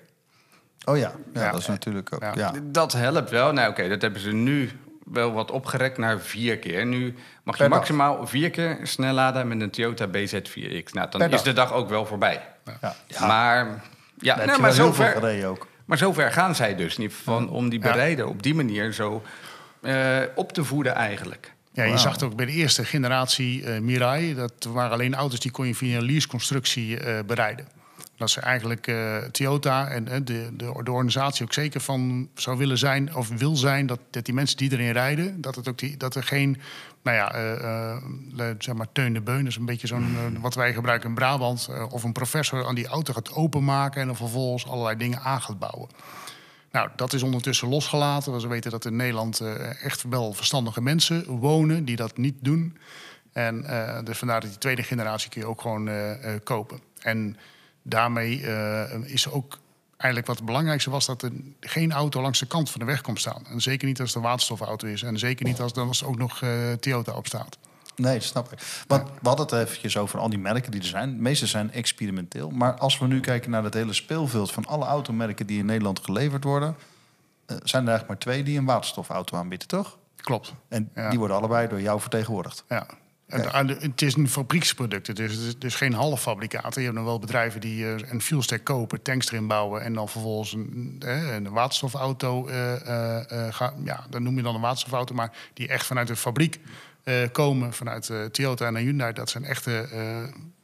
[0.85, 1.51] Oh ja, ja, Ja.
[1.51, 2.21] dat is natuurlijk ook.
[2.23, 2.33] Ja.
[2.35, 2.53] Ja.
[2.62, 3.53] Dat helpt wel.
[3.53, 4.71] Nou oké, dat hebben ze nu
[5.12, 6.87] wel wat opgerekt naar vier keer.
[6.87, 7.79] Nu mag je Per dag.
[7.79, 10.92] maximaal vier keer snel laden met een Toyota BZ4X.
[10.92, 11.42] Nou, dan Per is dag.
[11.42, 12.40] de dag ook wel voorbij.
[12.81, 12.94] Ja.
[13.07, 13.27] Ja.
[13.27, 13.83] Maar,
[14.18, 15.66] ja, nee, je maar, zover, ook.
[15.85, 17.12] maar zover gaan zij dus niet.
[17.12, 17.90] Van, om die Ja.
[17.92, 19.23] bereiden op die manier zo
[19.81, 21.53] eh, op te voeden eigenlijk.
[21.73, 24.35] Ja, je zag het ook bij de eerste generatie eh, Mirai.
[24.35, 27.66] Dat waren alleen auto's die kon je via een leaseconstructie eh bereiden.
[28.21, 32.59] Dat ze eigenlijk eh, Toyota en eh, de, de, de organisatie ook zeker van zou
[32.59, 33.15] willen zijn...
[33.15, 35.41] of wil zijn dat, dat die mensen die erin rijden...
[35.41, 36.61] dat, het ook die, dat er geen,
[37.03, 37.31] nou ja,
[38.33, 39.47] le- zeg maar teun de beun...
[39.47, 41.69] is een beetje zo'n, wat wij gebruiken in Brabant...
[41.91, 44.01] of een professor aan die auto gaat openmaken...
[44.01, 45.89] en dan vervolgens allerlei dingen aan gaat bouwen.
[46.71, 48.31] Nou, dat is ondertussen losgelaten.
[48.31, 49.41] Want we weten dat in Nederland
[49.83, 52.77] echt wel verstandige mensen wonen die dat niet doen.
[53.33, 53.65] En
[54.05, 55.91] dus vandaar dat die tweede generatie kun je ook gewoon
[56.43, 56.81] kopen.
[56.99, 57.37] En
[57.90, 59.59] daarmee eh, is ook
[59.96, 61.07] eigenlijk wat het belangrijkste was...
[61.07, 63.46] dat er geen auto langs de kant van de weg komt staan.
[63.50, 65.03] En zeker niet als het een waterstofauto is.
[65.03, 67.59] En zeker niet als er als er ook nog eh, Toyota op staat.
[67.96, 68.59] Nee, dat snap ik.
[68.87, 71.16] Want we hadden het eventjes over al die merken die er zijn.
[71.16, 72.50] De meeste zijn experimenteel.
[72.50, 76.00] Maar als we nu kijken naar het hele speelveld van alle automerken die in Nederland
[76.05, 76.76] geleverd worden,
[77.46, 79.98] eh, zijn er eigenlijk maar twee die een waterstofauto aanbieden, toch?
[80.16, 81.11] Klopt, En Ja.
[81.11, 82.64] die worden allebei door jou vertegenwoordigd.
[82.68, 82.87] ja.
[83.31, 86.81] En, het is een fabrieksproduct, het is, dus geen halffabrikaten.
[86.81, 89.83] Je hebt nog wel bedrijven die eh, een fuelstack kopen, tanks erin bouwen...
[89.83, 92.49] en dan vervolgens een, een waterstofauto
[93.51, 93.75] gaan.
[93.85, 96.59] Ja, dat noem je dan een waterstofauto, maar die echt vanuit de fabriek
[97.33, 97.73] komen...
[97.73, 99.88] vanuit Toyota en Hyundai, dat zijn echte,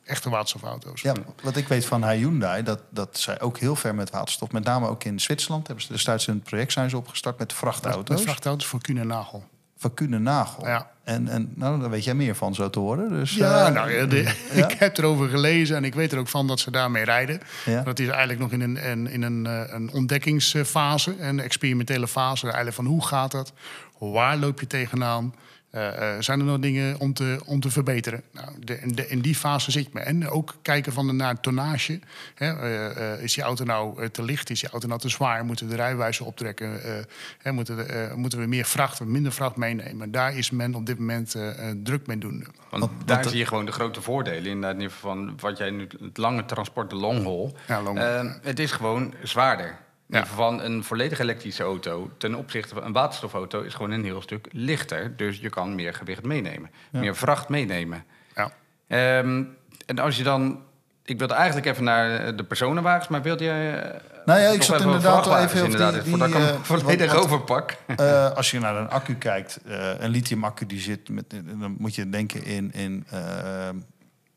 [0.04, 1.00] echte waterstofauto's.
[1.00, 4.64] Ja, wat ik weet van Hyundai, dat, dat zij ook heel ver met waterstof, met
[4.64, 8.16] name ook in Zwitserland, hebben ze destijds een project zijn ze opgestart met vrachtauto's.
[8.16, 9.44] Met vrachtauto's voor Kuhn en Nagel.
[9.76, 10.66] Van Kuhn Nagel.
[10.66, 10.90] Ja.
[11.04, 13.08] En, en nou, daar weet jij meer van zo te horen.
[13.08, 14.22] Dus, Ja, eh, nou, ja, de-
[14.54, 14.68] ja?
[14.68, 17.40] ik heb erover gelezen en ik weet er ook van dat ze daarmee rijden.
[17.64, 17.82] Ja.
[17.82, 22.42] Dat is eigenlijk nog in een, een, in een, eh, een ontdekkingsfase, een experimentele fase.
[22.44, 23.52] Eigenlijk van hoe gaat dat?
[23.98, 25.34] Waar loop je tegenaan?
[25.76, 28.22] Eh, eh, zijn er nog dingen om te, om te verbeteren?
[28.32, 30.00] Nou, de, in, de- in die fase zit me.
[30.00, 32.00] En ook kijken van de, naar tonnage.
[32.34, 34.50] Hè, eh, eh, is die auto nou te licht?
[34.50, 35.44] Is die auto nou te zwaar?
[35.44, 36.82] Moeten we de rijwijzer optrekken?
[36.82, 36.92] Eh,
[37.38, 40.10] hè, moeten, we, eh, moeten we meer vracht of minder vracht meenemen?
[40.10, 41.34] Daar is men op dit moment
[41.82, 42.46] druk mee doen.
[42.70, 44.80] Want Want- daar zie je gewoon de grote voordelen in.
[44.80, 47.56] In van wat jij nu, het lange transport, de long haul.
[47.68, 49.76] Ja, long- Eh, het is gewoon zwaarder.
[50.08, 50.26] Ja.
[50.26, 54.46] Van een volledig elektrische auto ten opzichte van een waterstofauto is gewoon een heel stuk
[54.52, 55.16] lichter.
[55.16, 58.04] Dus je kan meer gewicht meenemen, meer vracht meenemen.
[58.34, 58.52] Ja.
[58.88, 59.42] Ehm,
[59.86, 60.60] en als je dan.
[61.04, 63.82] Ik wilde eigenlijk even naar de personenwagens, maar wilde jij.
[63.82, 66.54] eh, Nou ja, ik zat inderdaad vrachtwagens even op inderdaad, die- voordat die, ik hem
[66.56, 67.76] eh, volledig overpak.
[67.96, 71.94] Eh, als je naar een accu kijkt, eh, een lithium-accu die zit met, dan moet
[71.94, 73.06] je denken in, in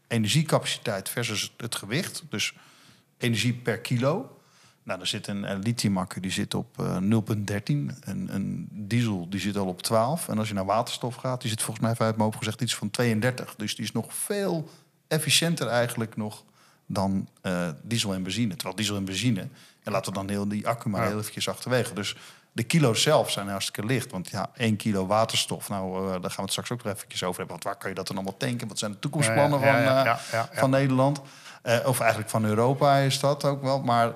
[0.08, 2.24] energiecapaciteit versus het gewicht.
[2.30, 2.54] Dus
[3.18, 4.39] energie per kilo.
[4.90, 7.02] Nou, dan zit een, een lithium-accu die zit op eh 0,13.
[7.66, 10.28] Een, een diesel die zit al op 12.
[10.30, 12.62] En als je naar waterstof gaat, die zit volgens mij even uit mijn hoofd gezegd
[12.62, 13.56] iets van 32.
[13.56, 14.70] Dus die is nog veel
[15.08, 16.44] efficiënter eigenlijk nog
[16.86, 18.56] dan eh, diesel en benzine.
[18.56, 19.48] Terwijl diesel en benzine,
[19.84, 21.08] en laten we dan heel die accu maar Ja.
[21.08, 21.94] heel eventjes achterwege.
[21.94, 22.16] Dus
[22.52, 24.12] de kilo's zelf zijn hartstikke licht.
[24.12, 27.24] Want ja, 1 kilo waterstof, nou, eh, daar gaan we het straks ook nog eventjes
[27.24, 27.54] over hebben.
[27.54, 28.68] Want waar kan je dat dan allemaal tanken?
[28.68, 31.22] Wat zijn de toekomstplannen Ja, ja, van, eh, van Nederland?
[31.62, 33.82] Eh, of eigenlijk van Europa is dat ook wel.
[33.82, 34.14] Maar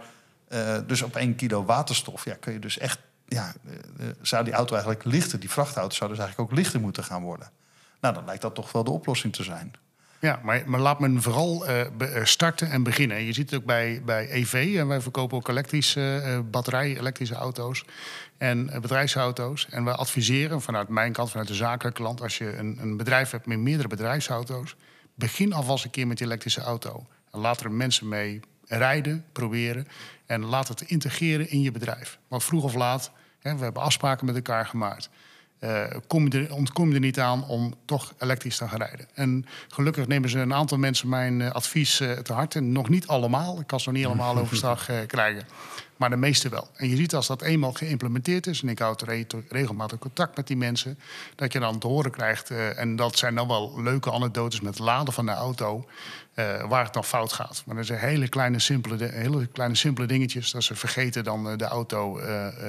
[0.53, 2.99] eh, dus op 1 kilo waterstof ja, kun je dus echt...
[3.25, 3.73] Ja, eh,
[4.07, 7.21] eh, zou die auto eigenlijk lichter, die vrachtauto zou dus eigenlijk ook lichter moeten gaan
[7.21, 7.49] worden.
[8.01, 9.73] Nou, dan lijkt dat toch wel de oplossing te zijn.
[10.19, 11.65] Ja, maar, maar laat men vooral
[12.23, 13.23] starten en beginnen.
[13.23, 14.75] Je ziet het ook bij, bij EV.
[14.77, 17.85] En wij verkopen ook elektrische batterij, elektrische auto's
[18.37, 19.67] en bedrijfsauto's.
[19.69, 22.21] En wij adviseren vanuit mijn kant, vanuit de zakelijke klant...
[22.21, 24.75] als je een, een bedrijf hebt met meerdere bedrijfsauto's...
[25.15, 27.05] begin alvast een keer met die elektrische auto.
[27.31, 29.87] En laat er mensen mee rijden, proberen.
[30.33, 32.19] En laat het integreren in je bedrijf.
[32.27, 35.09] Want vroeg of laat, hè, we hebben afspraken met elkaar gemaakt...
[35.59, 39.07] eh, kom je er, ontkom je er niet aan om toch elektrisch te gaan rijden.
[39.13, 42.59] En gelukkig nemen ze een aantal mensen mijn eh, advies eh, te harte.
[42.59, 45.43] Nog niet allemaal, ik kan ze nog niet allemaal overstag krijgen.
[46.03, 46.67] Maar de meeste wel.
[46.75, 48.61] En je ziet als dat eenmaal geïmplementeerd is...
[48.61, 50.99] en ik houd re- regelmatig contact met die mensen...
[51.35, 52.49] dat je dan te horen krijgt...
[52.49, 55.85] eh, en dat zijn dan wel leuke anekdotes met het laden van de auto...
[56.33, 57.63] eh, waar het dan fout gaat.
[57.65, 60.51] Maar dat zijn hele kleine, simpele, de- hele kleine simpele dingetjes.
[60.51, 62.19] Dat ze vergeten dan eh, de auto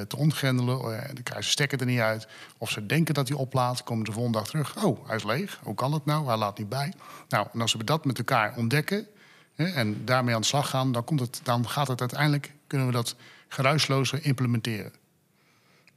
[0.08, 0.78] te ontgrendelen.
[1.22, 2.26] krijgen ze stekker er niet uit.
[2.58, 4.84] Of ze denken dat hij oplaadt, komen ze de volgende dag terug.
[4.84, 5.58] Oh, hij is leeg.
[5.62, 6.26] Hoe kan het nou?
[6.26, 6.92] Hij laat niet bij.
[7.28, 9.06] Nou, en als we dat met elkaar ontdekken...
[9.54, 10.92] hè, en daarmee aan de slag gaan...
[10.92, 12.52] Dan, komt het, dan gaat het uiteindelijk...
[12.66, 13.16] kunnen we dat
[13.48, 14.92] geruislozer implementeren.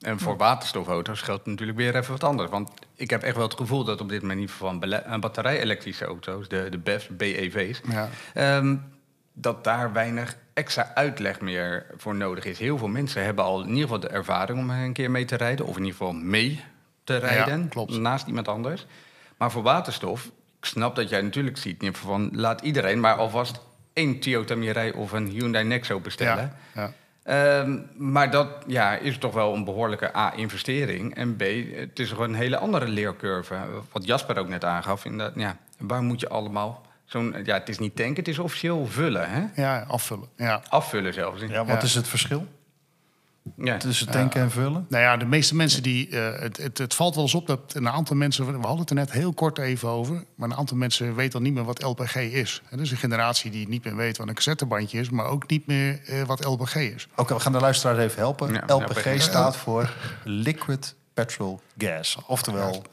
[0.01, 2.49] En voor waterstofauto's geldt natuurlijk weer even wat anders.
[2.49, 4.79] Want ik heb echt wel het gevoel dat op dit moment van
[5.19, 8.09] batterij-elektrische auto's, de, de BEV's, BEV's, Ja.
[8.33, 8.75] ehm,
[9.33, 12.59] dat daar weinig extra uitleg meer voor nodig is.
[12.59, 15.35] Heel veel mensen hebben al in ieder geval de ervaring om een keer mee te
[15.35, 16.63] rijden, of in ieder geval mee
[17.03, 17.97] te rijden, klopt.
[17.97, 18.85] naast iemand anders.
[19.37, 22.99] Maar voor waterstof, ik snap dat jij natuurlijk ziet, in ieder geval van laat iedereen
[22.99, 23.59] maar alvast
[23.93, 26.53] één Toyota Mirai of een Hyundai Nexo bestellen.
[26.73, 26.91] Ja, ja.
[27.23, 31.15] Ehm, maar dat ja, is toch wel een behoorlijke A-investering.
[31.15, 31.41] En B,
[31.75, 33.55] het is gewoon een hele andere leercurve.
[33.91, 35.05] Wat Jasper ook net aangaf.
[35.05, 37.35] Inderdaad, ja, waar moet je allemaal zo'n...
[37.43, 39.29] Ja, het is niet tanken, het is officieel vullen.
[39.29, 39.61] Hè?
[39.61, 40.27] ja, afvullen.
[40.37, 40.61] Ja.
[40.69, 41.41] Afvullen zelfs.
[41.41, 41.81] Ja, wat Ja.
[41.81, 42.47] is het verschil
[43.57, 43.77] Ja.
[43.77, 44.86] tussen tanken en vullen?
[44.89, 46.10] Nou ja, de meeste mensen die.
[46.10, 48.45] eh, het, het, het valt wel eens op dat een aantal mensen.
[48.45, 50.23] We hadden het er net heel kort even over.
[50.36, 52.62] Maar een aantal mensen weten al niet meer wat LPG is.
[52.69, 55.10] En dat is een generatie die niet meer weet wat een cassettebandje is.
[55.10, 57.07] Maar ook niet meer eh, wat LPG is.
[57.15, 58.53] Oké, we gaan de luisteraar even helpen.
[58.53, 59.21] Ja, LPG LPG.
[59.21, 62.17] staat voor Liquid Petrol Gas.
[62.27, 62.83] Oftewel,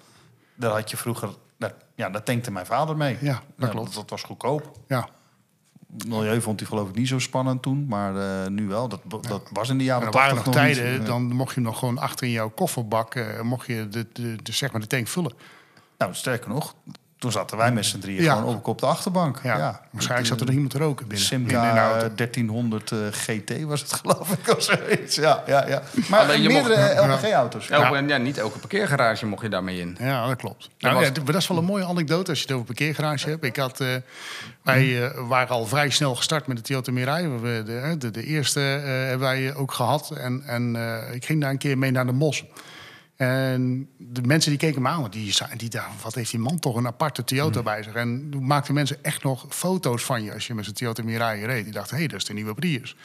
[0.54, 1.28] daar had je vroeger...
[1.58, 3.16] Daar, ja, daar tankte mijn vader mee.
[3.20, 3.86] Ja, dat Nou, klopt.
[3.86, 4.78] Dat, dat was goedkoop.
[4.88, 5.08] Ja.
[6.06, 7.86] Milieu vond hij geloof ik niet zo spannend toen.
[7.88, 8.88] Maar eh, nu wel.
[8.88, 10.74] Dat, dat was in de En jaren waren 80 nog niet.
[10.74, 13.14] tijden, Eh, dan mocht je nog gewoon achter in jouw kofferbak.
[13.14, 15.32] eh, mocht je de, de, de, zeg maar de tank vullen.
[15.98, 16.74] Nou, sterker nog.
[17.24, 18.34] Toen zaten wij met z'n drieën Ja.
[18.34, 19.40] gewoon op, op de achterbank.
[19.42, 19.56] Ja.
[19.56, 19.80] Ja.
[19.90, 21.26] Waarschijnlijk zat er nog iemand te roken binnen.
[21.26, 22.14] Simca auto.
[22.14, 25.14] 1300 eh, GT was het geloof ik of zoiets.
[25.16, 25.82] Ja, ja, ja.
[26.08, 27.68] Maar Alleen je meerdere mocht- LPG-auto's.
[27.70, 29.96] Elke- ja, niet elke parkeergarage mocht je daarmee in.
[30.00, 30.70] Ja, dat klopt.
[30.78, 33.44] Nou, was- ja, dat is wel een mooie anekdote als je het over parkeergarage hebt.
[33.44, 33.88] Ik had, eh,
[34.62, 37.28] wij eh, waren al vrij snel gestart met de Toyota Mirai.
[37.28, 40.10] We de, de, de eerste eh, hebben wij ook gehad.
[40.10, 42.44] En, en eh, ik ging daar een keer mee naar de Mos.
[43.24, 46.58] En de mensen die keken me aan, want die, die dachten, wat heeft die man
[46.58, 47.94] toch een aparte Toyota bij zich.
[47.94, 51.44] En toen maakten mensen echt nog foto's van je als je met zijn Toyota Mirai
[51.44, 51.64] reed.
[51.64, 52.96] Die dachten, hé, hey, dat is de nieuwe Prius.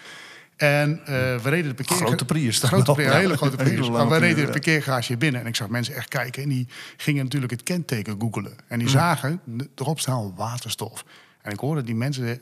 [0.55, 1.05] En eh,
[1.35, 2.07] we reden de parkeer...
[2.07, 2.91] Grote Prius dan Grote.
[2.91, 3.89] Prius, een hele grote hele Prius.
[3.89, 4.49] Maar we reden de ja.
[4.49, 6.43] parkeergarage binnen en ik zag mensen echt kijken.
[6.43, 8.51] En die gingen natuurlijk het kenteken googelen.
[8.67, 8.79] En Mm.
[8.79, 9.41] die zagen
[9.75, 11.05] erop staan waterstof.
[11.41, 12.39] En ik hoorde die mensen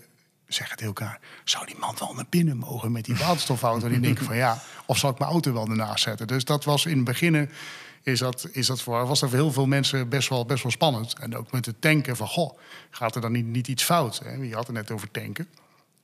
[0.48, 1.20] zeggen tegen elkaar...
[1.44, 3.86] zou die man wel naar binnen mogen met die waterstofauto?
[3.86, 6.28] en die denken van ja, of zal ik mijn auto wel ernaast zetten?
[6.28, 7.50] Dus dat was in het begin...
[8.04, 10.72] Is dat, is dat voor, was dat voor heel veel mensen best wel, best wel
[10.72, 11.14] spannend.
[11.20, 12.58] En ook met het tanken van, goh,
[12.90, 14.22] gaat er dan niet, niet iets fout?
[14.24, 14.34] Hè?
[14.34, 15.48] Je had het net over tanken.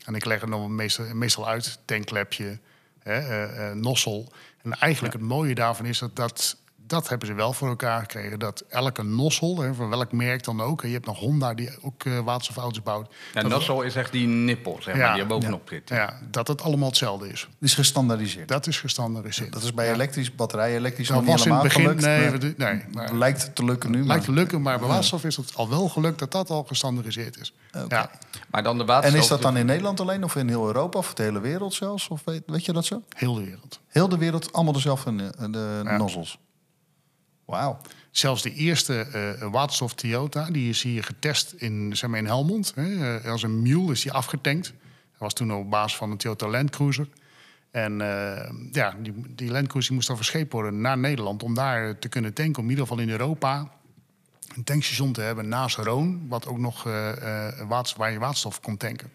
[0.06, 2.60] En ik leg het dan meestal, meestal uit, tankklepje,
[3.00, 4.32] hè, eh, eh, nossel.
[4.64, 8.40] En eigenlijk het mooie daarvan is dat, dat dat hebben ze wel voor elkaar gekregen.
[8.40, 10.82] Dat elke nozzle, hè, van welk merk dan ook...
[10.82, 13.14] en je hebt nog Honda die ook eh, waterstofauto's bouwt...
[13.34, 15.12] Ja, dat, nozzle is echt die nippel, zeg maar, Ja.
[15.14, 15.90] die er bovenop zit.
[15.90, 17.42] ja, dat het allemaal hetzelfde is.
[17.42, 18.48] Het is gestandaardiseerd.
[18.48, 19.54] Dat is gestandaardiseerd.
[19.54, 21.84] Dat is bij elektrisch, batterij elektrisch Dat nog niet was in het begin...
[21.84, 22.02] gelukt.
[22.58, 24.06] Nee, nee, maar- Lijkt te lukken nu.
[24.06, 26.20] lijkt te lukken, maar bij waterstof is het al wel gelukt...
[26.20, 27.54] dat dat al gestandaardiseerd is.
[27.88, 28.10] Ja,
[28.52, 29.22] Maar dan de En waterstof...
[29.22, 32.08] is dat dan in Nederland alleen of in heel Europa of de hele wereld zelfs?
[32.08, 33.02] Of weet, weet je dat zo?
[33.16, 33.80] heel de wereld.
[33.88, 35.98] Heel de wereld, allemaal dezelfde eh, de Ja.
[35.98, 36.40] nozzels.
[38.12, 42.72] Zelfs de eerste eh, waterstof Toyota, die is hier getest in, zeg maar in Helmond.
[42.76, 43.18] Hè.
[43.18, 44.66] Eh, als een mule is die afgetankt.
[45.12, 47.08] Dat was toen op basis van een Toyota Land Cruiser.
[47.72, 49.52] En eh, ja, die, die
[49.90, 51.44] moest dan verscheept worden naar Nederland...
[51.44, 53.72] om daar te kunnen tanken, om in ieder geval in Europa...
[54.56, 56.28] een tankstation te hebben naast Roon...
[56.28, 56.84] wat ook nog
[57.94, 59.12] waar je waterstof kon tanken.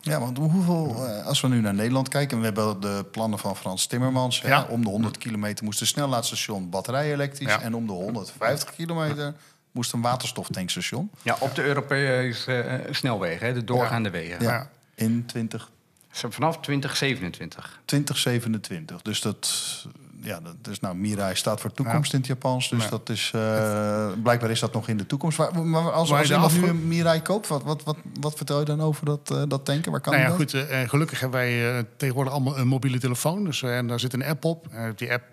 [0.00, 3.56] Ja, want hoeveel, eh, als we nu naar Nederland kijken, we hebben de plannen van
[3.56, 4.42] Frans Timmermans.
[4.42, 7.48] Hè, om de 100 kilometer moest een snellaadsstation batterij elektrisch.
[7.48, 7.60] Ja.
[7.60, 9.34] En om de 150 kilometer
[9.70, 11.10] moest een waterstoftankstation.
[11.22, 14.42] Ja, op de Europese eh, snelwegen, hè, de doorgaande wegen.
[14.42, 14.70] Ja.
[14.94, 15.70] In 20,
[16.10, 17.80] Vanaf 2027.
[17.84, 19.02] 2027.
[19.02, 19.86] Dus dat,
[20.20, 22.68] ja, dat is nou, Mirai staat voor toekomst in het Japans.
[22.68, 22.90] Dus Ja.
[22.90, 25.38] dat is, eh, blijkbaar is dat nog in de toekomst.
[25.38, 28.58] Maar, maar als, Maar als iemand nu een Mirai koopt, wat, wat, wat, wat vertel
[28.58, 29.92] je dan over dat, eh, dat tanken?
[29.92, 30.38] Waar kan Nou ja, dat?
[30.38, 33.44] goed, eh, gelukkig hebben wij eh, tegenwoordig allemaal een mobiele telefoon.
[33.44, 34.66] Dus, en daar zit een app op.
[34.70, 35.30] En op die app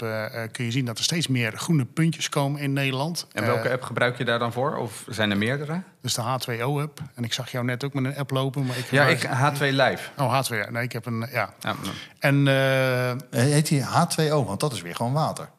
[0.51, 3.27] kun je zien dat er steeds meer groene puntjes komen in Nederland.
[3.31, 4.75] En welke app gebruik je daar dan voor?
[4.75, 5.81] Of zijn er meerdere?
[6.05, 6.99] Dus de H2O-app.
[7.15, 8.65] En ik zag jou net ook met een app lopen.
[8.65, 10.09] Maar ik Ja, ik gebruik- H2 Live.
[10.17, 10.55] Oh, H2.
[10.57, 10.69] ja.
[10.69, 11.27] Nee, ik heb een...
[11.31, 11.49] Ja.
[11.59, 11.75] Ja,
[12.19, 15.49] En eh, Eh, Heet die H2O, want dat is weer gewoon water.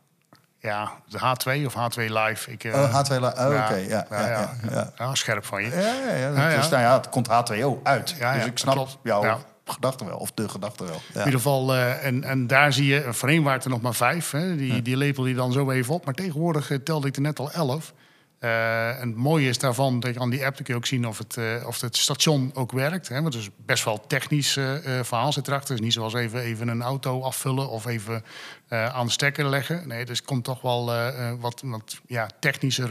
[0.59, 2.51] ja, de H2 of H2 Live.
[2.51, 3.75] Ik, eh, Oh, H2O, oh, oké.
[3.75, 4.93] ja, Ja, ja, ja, ja.
[4.99, 5.71] Ja, scherp van je.
[5.71, 6.59] Ja, ja, ja, dat Ja, ja.
[6.59, 8.15] Is, nou ja, het komt H2O uit.
[8.19, 8.99] Ja, dus ik snap klopt.
[9.03, 9.39] jouw Ja.
[9.65, 11.01] gedachte wel, of de gedachte wel.
[11.13, 11.21] Ja.
[11.21, 14.31] In ieder geval, eh, en, en daar zie je, voorheen waren er nog maar vijf.
[14.31, 16.05] Hè, die, die lepel je dan zo even op.
[16.05, 17.93] Maar tegenwoordig telde ik er net al elf.
[18.39, 21.07] Eh, en het mooie is daarvan, dat je aan die app dan kun ook zien
[21.07, 23.09] of het, eh, of het station ook werkt.
[23.09, 25.71] Hè, want het is best wel technisch eh, verhaal zit erachter.
[25.71, 28.25] Het is niet zoals even, even een auto afvullen of even
[28.69, 29.89] aan de stekker leggen.
[29.89, 30.93] Nee, dus komt toch wel
[31.41, 32.91] wat, wat ja, technischer,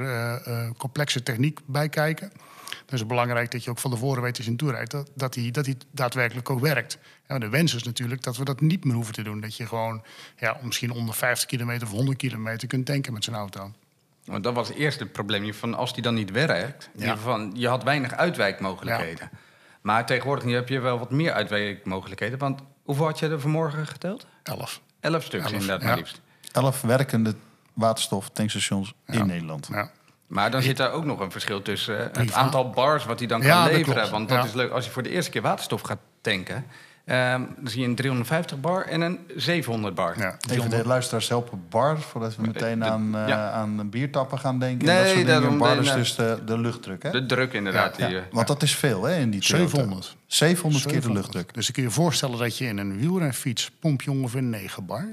[0.77, 2.31] complexe techniek bij kijken.
[2.69, 4.91] Dus het is belangrijk dat je ook van tevoren weet als je tour rijdt...
[4.91, 6.97] dat, dat, dat daadwerkelijk ook werkt.
[7.27, 9.41] Ja, de wens is natuurlijk dat we dat niet meer hoeven te doen.
[9.41, 10.03] Dat je gewoon
[10.37, 13.71] ja, misschien onder 50 kilometer of 100 kilometer kunt tanken met zo'n auto.
[14.25, 15.53] Want dat was eerst het probleem.
[15.53, 16.99] Van als die dan niet werkt, in Ja.
[17.01, 19.29] ieder geval, je had weinig uitwijkmogelijkheden.
[19.81, 22.39] Maar tegenwoordig nu heb je wel wat meer uitwijkmogelijkheden.
[22.39, 24.25] Want hoeveel had je er vanmorgen geteld?
[24.43, 24.81] 11.
[24.99, 25.87] Elf stuks Elf, inderdaad, ja.
[25.87, 26.21] maar liefst.
[26.51, 27.35] Elf werkende
[27.73, 29.67] waterstoftankstations in Nederland.
[29.71, 29.89] Ja.
[30.27, 33.27] Maar dan zit daar ook nog een verschil tussen eh, het aantal bars wat hij
[33.27, 34.11] dan kan leveren.
[34.11, 34.43] Want dat Ja.
[34.43, 34.71] is leuk.
[34.71, 36.65] Als je voor de eerste keer waterstof gaat tanken,
[37.05, 40.19] ehm, dan zie je een 350 bar en een 700 bar.
[40.19, 43.49] Ja, Even de luisteraars helpen bar, voordat we meteen de- aan, eh ja.
[43.51, 44.87] aan biertappen gaan denken.
[44.87, 45.41] Nee, dat soort dingen.
[45.41, 45.95] daarom- bar is nee.
[45.95, 47.11] dus de, de luchtdruk, hè?
[47.11, 47.97] De druk inderdaad.
[47.97, 49.69] Ja, die, eh, want dat is veel, hè, in die Toyota.
[49.69, 50.15] 700.
[50.25, 51.15] 700 keer de 700.
[51.33, 51.53] luchtdruk.
[51.55, 55.05] Dus dan kun je voorstellen dat je in een wielrenfiets pomp je ongeveer 9 bar.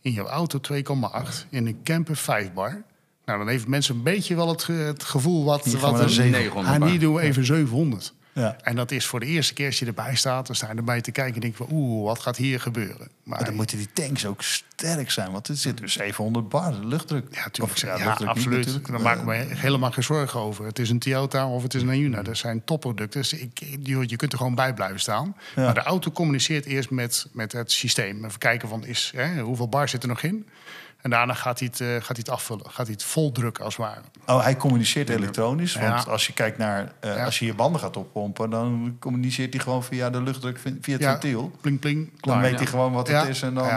[0.00, 1.46] In jouw auto 2,8.
[1.50, 2.82] In een camper 5 bar.
[3.24, 5.64] Nou, dan heeft mensen een beetje wel het, ge- het gevoel wat...
[5.64, 6.90] Hier gaan wat een- 900 Ah, bar.
[6.90, 8.12] niet doen we even 700.
[8.34, 8.56] Ja.
[8.62, 10.46] En dat is voor de eerste keer als je erbij staat...
[10.46, 11.76] dan sta je erbij te kijken en denk je van...
[11.76, 13.08] oeh, wat gaat hier gebeuren?
[13.22, 16.80] Maar Maar dan moeten die tanks ook sterk zijn, want er zit dus 700 bar
[16.80, 17.24] de luchtdruk.
[17.30, 17.76] Ja, tuurlijk.
[17.76, 18.58] Of, ja, luchtdruk niet absoluut.
[18.58, 18.88] natuurlijk.
[18.88, 20.64] Daar maak ik me helemaal geen zorgen over.
[20.64, 22.22] Het is een Toyota of het is een Hyundai.
[22.22, 23.20] Dat zijn topproducten.
[23.20, 25.36] Dus ik, je, je kunt er gewoon bij blijven staan.
[25.56, 25.62] Ja.
[25.62, 28.24] Maar de auto communiceert eerst met, met het systeem.
[28.24, 30.46] Even kijken van is, hè, hoeveel bar zit er nog in.
[31.04, 32.70] En daarna gaat hij het, eh, gaat hij het afvullen.
[32.70, 34.00] Gaat hij het vol drukken als het ware.
[34.26, 35.74] Oh, hij communiceert elektronisch.
[35.74, 36.10] Want Ja.
[36.10, 37.24] als je kijkt naar, eh, Ja.
[37.24, 41.02] als je je banden gaat oppompen, dan communiceert hij gewoon via de luchtdruk, via het
[41.02, 41.50] Ja, ventiel.
[41.60, 42.08] pling pling.
[42.10, 42.40] Dan klaar.
[42.40, 42.56] weet ja.
[42.56, 43.66] hij gewoon wat het is en dan.
[43.66, 43.76] Ja.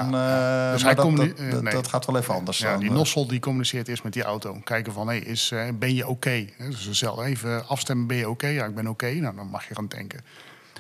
[0.68, 1.74] eh, Dus hij dat, dat, dat, nee.
[1.74, 2.58] dat gaat wel even anders.
[2.58, 4.60] Ja, dan, die nossel die communiceert eerst met die auto.
[4.64, 6.46] Kijken van, hey, is, eh, ben je oké?
[6.58, 8.48] Hè, Dus zelf even afstemmen, ben je oké?
[8.48, 9.10] Ja, ik ben oké.
[9.14, 10.22] Nou, dan mag je gaan tanken.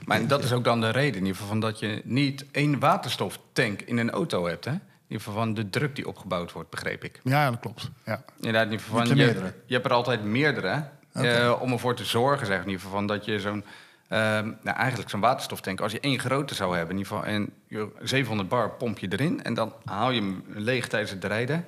[0.06, 2.80] Maar dat is ook dan de reden in ieder geval van dat je niet één
[2.80, 4.66] waterstoftank in een auto hebt.
[4.66, 4.74] Hè?
[5.08, 7.20] In ieder geval van de druk die opgebouwd wordt, begreep ik.
[7.24, 7.89] Ja, dat klopt.
[8.06, 8.24] Ja.
[8.36, 10.84] Inderdaad, in ieder geval van, je, je hebt er altijd meerdere.
[11.13, 13.63] Eh, om ervoor te zorgen, zeg, in ieder geval, van dat je zo'n...
[14.08, 17.50] ehm, nou, eigenlijk zo'n waterstoftank, als je één grote zou hebben, in ieder geval, en
[17.67, 21.65] je 700 bar pomp je erin en dan haal je hem leeg tijdens het rijden,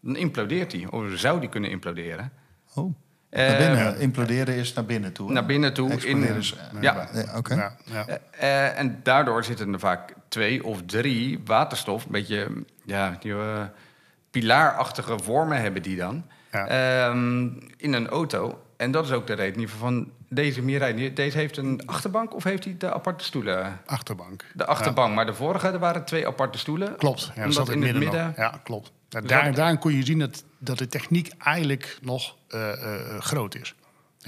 [0.00, 0.86] dan implodeert hij.
[0.90, 2.32] Of zou die kunnen imploderen.
[2.74, 2.94] Oh.
[3.30, 3.98] Eh, naar binnen.
[3.98, 5.26] Imploderen is naar binnen toe.
[5.28, 5.32] hè?
[5.32, 5.90] Naar binnen toe.
[5.90, 7.54] Exploderen In, is, eh, ja, ja, Oké.
[7.54, 8.06] Ja, ja.
[8.06, 8.16] Eh,
[8.66, 12.48] eh, en daardoor zitten er vaak twee of drie waterstof, een beetje
[12.84, 13.62] ja, die, eh,
[14.30, 16.66] pilaarachtige vormen hebben die dan, Ja.
[16.66, 18.62] ehm, in een auto.
[18.76, 21.12] En dat is ook de reden in ieder geval van deze Mirai.
[21.12, 23.80] Deze heeft een achterbank of heeft hij de aparte stoelen?
[23.86, 24.44] Achterbank.
[24.54, 26.96] De achterbank, maar de vorige er waren twee aparte stoelen.
[26.96, 27.32] Klopt.
[27.34, 28.32] Ja, dat in het midden.
[28.36, 28.92] Ja, klopt.
[29.10, 33.54] Nou, daar, daarin kon je zien dat, dat de techniek eigenlijk nog eh, eh, groot
[33.54, 33.74] is.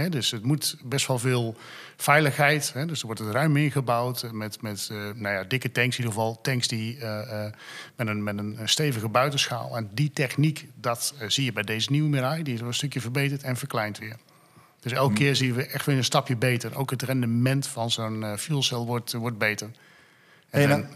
[0.06, 1.56] Dus het moet best wel veel
[1.96, 2.72] veiligheid.
[2.86, 6.18] Dus er wordt het ruim ingebouwd met, met eh, nou ja, dikke tanks in ieder
[6.18, 6.40] geval.
[6.40, 7.52] Tanks die, eh, eh,
[7.96, 9.76] met, een, met een stevige buitenschaal.
[9.76, 12.42] En die techniek, dat zie je bij deze nieuwe Mirai.
[12.42, 14.16] Die is wel een stukje verbeterd en verkleind weer.
[14.80, 16.76] Dus elke keer zien we echt weer een stapje beter.
[16.76, 19.70] Ook het rendement van zo'n fuelcel wordt, wordt beter.
[20.50, 20.88] En,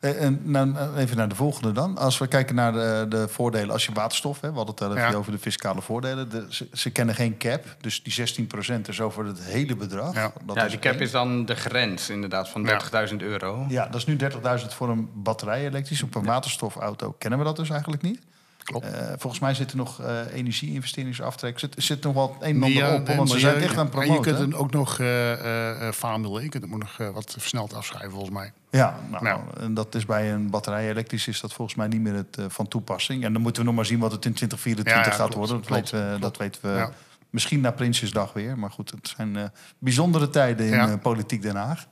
[0.00, 1.96] en, nou, even naar de volgende dan.
[1.98, 4.40] Als we kijken naar de, de voordelen als je waterstof...
[4.40, 5.16] Hè, we hadden het al even Ja.
[5.16, 6.28] over de fiscale voordelen.
[6.30, 10.14] De, ze, ze kennen geen cap, dus die 16% is over het hele bedrag.
[10.14, 10.32] Ja.
[10.44, 11.00] Dat ja, is die cap één.
[11.00, 13.08] is dan de grens inderdaad van Ja.
[13.10, 13.64] 30.000 euro.
[13.68, 14.16] Ja, dat is nu
[14.60, 16.02] 30.000 voor een batterij elektrisch.
[16.02, 18.20] Op een waterstofauto kennen we dat dus eigenlijk niet.
[18.68, 18.86] Klopt.
[18.86, 21.58] Eh, volgens mij zit er nog eh energie-investeringsaftrek.
[21.58, 23.06] Zit, zit nog wel een en ander Ja, op.
[23.06, 24.34] nee, Want ze zijn echt aan het en Je promoten.
[24.34, 26.42] kunt hem ook nog eh eh eh farmwillen.
[26.42, 28.52] Je kunt hem ook nog eh, wat versneld afschrijven volgens mij.
[28.70, 29.40] Ja, nou, Nou.
[29.60, 32.44] en dat is bij een batterij elektrisch is dat volgens mij niet meer het, eh,
[32.48, 33.24] van toepassing.
[33.24, 35.34] En dan moeten we nog maar zien wat het in 2024 Ja, ja, gaat klopt,
[35.50, 35.56] worden.
[35.56, 36.22] Dat, klopt, klopt.
[36.22, 36.88] dat weten we
[37.30, 38.58] misschien na Prinsjesdag weer.
[38.58, 39.44] Maar goed, het zijn eh,
[39.78, 41.86] bijzondere tijden in eh, politiek Den Haag.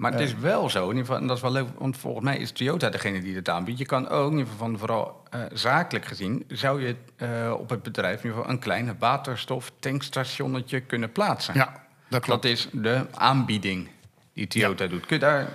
[0.00, 2.24] Maar het is wel zo, in ieder geval, en dat is wel leuk, want volgens
[2.24, 3.78] mij is Toyota degene die het aanbiedt.
[3.78, 7.70] Je kan ook, in ieder geval van vooral eh, zakelijk gezien, zou je eh, op
[7.70, 11.54] het bedrijf in ieder geval een klein waterstof-tankstationnetje kunnen plaatsen.
[11.54, 12.42] Ja, dat klopt.
[12.42, 13.88] Dat is de aanbieding
[14.34, 15.06] die Toyota doet.
[15.06, 15.48] Kun je daar...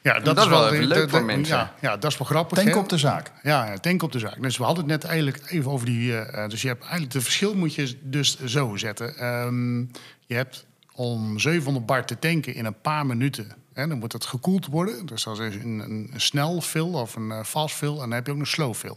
[0.00, 1.56] Ja, dat is wel even leuk de- voor mensen.
[1.56, 2.58] Ja, ja, dat is wel grappig.
[2.58, 3.30] Tank op de zaak.
[3.42, 4.42] Ja, ja, tank op de zaak.
[4.42, 6.16] Dus we hadden het net eigenlijk even over die.
[6.18, 9.16] eh, dus je hebt eigenlijk de verschil moet je dus zo zetten.
[9.16, 9.78] Ehm,
[10.26, 13.52] je hebt om 700 bar te tanken in een paar minuten.
[13.72, 15.06] Hè, dan moet het gekoeld worden.
[15.06, 17.92] Dus dat is een, een, snel fill of een eh, fast fill.
[17.92, 18.96] En dan heb je ook een slow fill.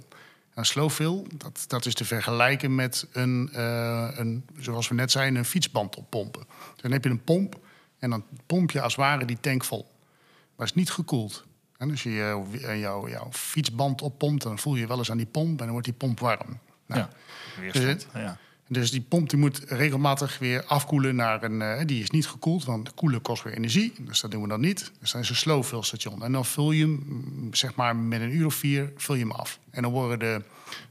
[0.53, 5.11] Een slow fill, dat, dat is te vergelijken met een, eh, een, zoals we net
[5.11, 6.43] zeiden, een fietsband oppompen.
[6.73, 7.59] Dus dan heb je een pomp
[7.99, 9.85] en dan pomp je als het ware die tank vol.
[10.55, 11.45] Maar het is niet gekoeld.
[11.77, 15.25] En als je eh, jouw, jouw fietsband oppompt, dan voel je wel eens aan die
[15.25, 16.59] pomp en dan wordt die pomp warm.
[16.85, 17.09] Nou, Ja.
[17.59, 18.07] Weerstand.
[18.13, 18.37] Ja.
[18.67, 21.61] Dus die pomp die moet regelmatig weer afkoelen naar een...
[21.61, 23.93] eh, die is niet gekoeld, want koelen kost weer energie.
[23.99, 24.91] Dus dat doen we dan niet.
[24.99, 26.23] Dus dan is een slow fill station.
[26.23, 29.21] En dan vul je hem, mm, zeg maar met een uur of vier, vul je
[29.21, 29.59] hem af.
[29.71, 30.41] En dan worden de,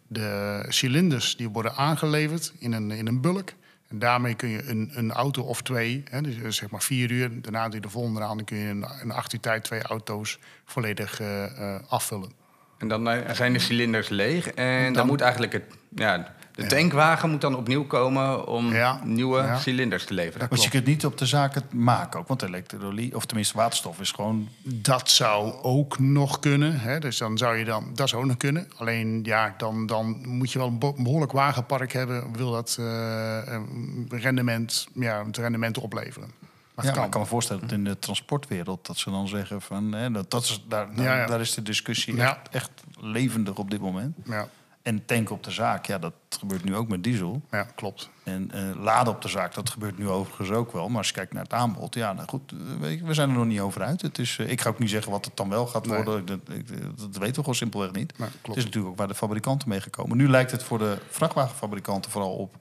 [0.07, 3.53] de cilinders die worden aangeleverd in een, in een bulk.
[3.89, 7.11] En daarmee kun je een, een auto of twee, hè, dus eh, zeg maar vier
[7.11, 7.41] uur...
[7.43, 9.83] daarna doe je de volgende aan, dan kun je in, in acht uur tijd twee
[9.83, 12.33] auto's volledig eh, afvullen.
[12.79, 15.63] En dan zijn de cilinders leeg en dan, Dan- moet eigenlijk het...
[15.95, 19.59] Ja, de tankwagen moet dan opnieuw komen om Ja, nieuwe ja.
[19.59, 20.49] cilinders te leveren.
[20.49, 22.29] Want je kunt niet op de zaak het maken ook.
[22.29, 24.49] Want elektrolie, of tenminste waterstof, is gewoon...
[24.63, 26.81] Dat zou ook nog kunnen.
[26.81, 26.99] Hè?
[27.01, 28.69] Dus dan zou je dan, dat zou ook nog kunnen.
[28.77, 32.37] Alleen ja, dan, dan moet je wel een be- behoorlijk wagenpark hebben.
[32.37, 36.31] Wil dat eh, een rendement, ja, het rendement opleveren.
[36.75, 37.21] Maar Ja, maar ik kan.
[37.21, 38.87] me voorstellen dat in de transportwereld...
[38.87, 39.93] dat ze dan zeggen van...
[39.93, 41.27] Hè, dat, dat is, daar, daar, Ja, ja.
[41.27, 42.29] daar is de discussie Ja.
[42.37, 44.17] echt, echt levendig op dit moment.
[44.25, 44.49] Ja,
[44.85, 47.43] En tanken op de zaak, ja, dat gebeurt nu ook met diesel.
[47.51, 48.11] ja, klopt.
[48.23, 50.89] En eh, laden op de zaak, dat gebeurt nu overigens ook wel.
[50.89, 53.47] Maar als je kijkt naar het aanbod, ja, nou goed, eh, we zijn er nog
[53.47, 54.03] niet over uit.
[54.03, 55.97] Het is, eh, ik ga ook niet zeggen wat het dan wel gaat Nee.
[56.03, 56.27] worden.
[56.27, 56.69] Dat, ik,
[56.99, 58.19] dat weten we gewoon simpelweg niet.
[58.19, 60.17] Nee, Het is natuurlijk ook waar de fabrikanten mee gekomen.
[60.17, 62.57] Nu lijkt het voor de vrachtwagenfabrikanten vooral op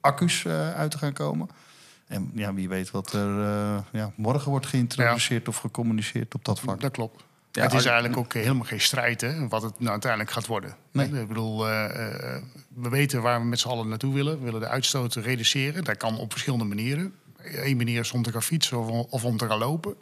[0.00, 1.48] accu's uit te gaan komen.
[2.06, 3.40] En ja, wie weet wat er
[3.92, 6.80] ja, morgen wordt geïntroduceerd of gecommuniceerd op dat vlak.
[6.80, 7.24] Dat klopt.
[7.56, 10.76] Ja, het is eigenlijk ook helemaal geen strijd hè, wat het nou uiteindelijk gaat worden.
[10.92, 11.06] Nee.
[11.06, 12.42] Ik bedoel, eh, eh,
[12.74, 14.38] we weten waar we met z'n allen naartoe willen.
[14.38, 15.84] We willen de uitstoot reduceren.
[15.84, 17.14] Dat kan op verschillende manieren.
[17.42, 19.94] Eén manier is om te gaan fietsen of, of om te gaan lopen.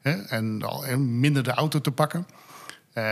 [0.00, 2.26] Hè, en, minder de auto te pakken.
[2.92, 3.04] Eh,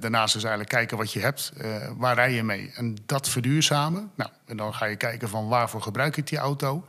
[0.00, 1.52] daarnaast is eigenlijk kijken wat je hebt.
[1.96, 2.72] waar rij je mee?
[2.74, 4.10] En dat verduurzamen.
[4.14, 6.84] Nou, en dan ga je kijken van waarvoor gebruik ik die auto.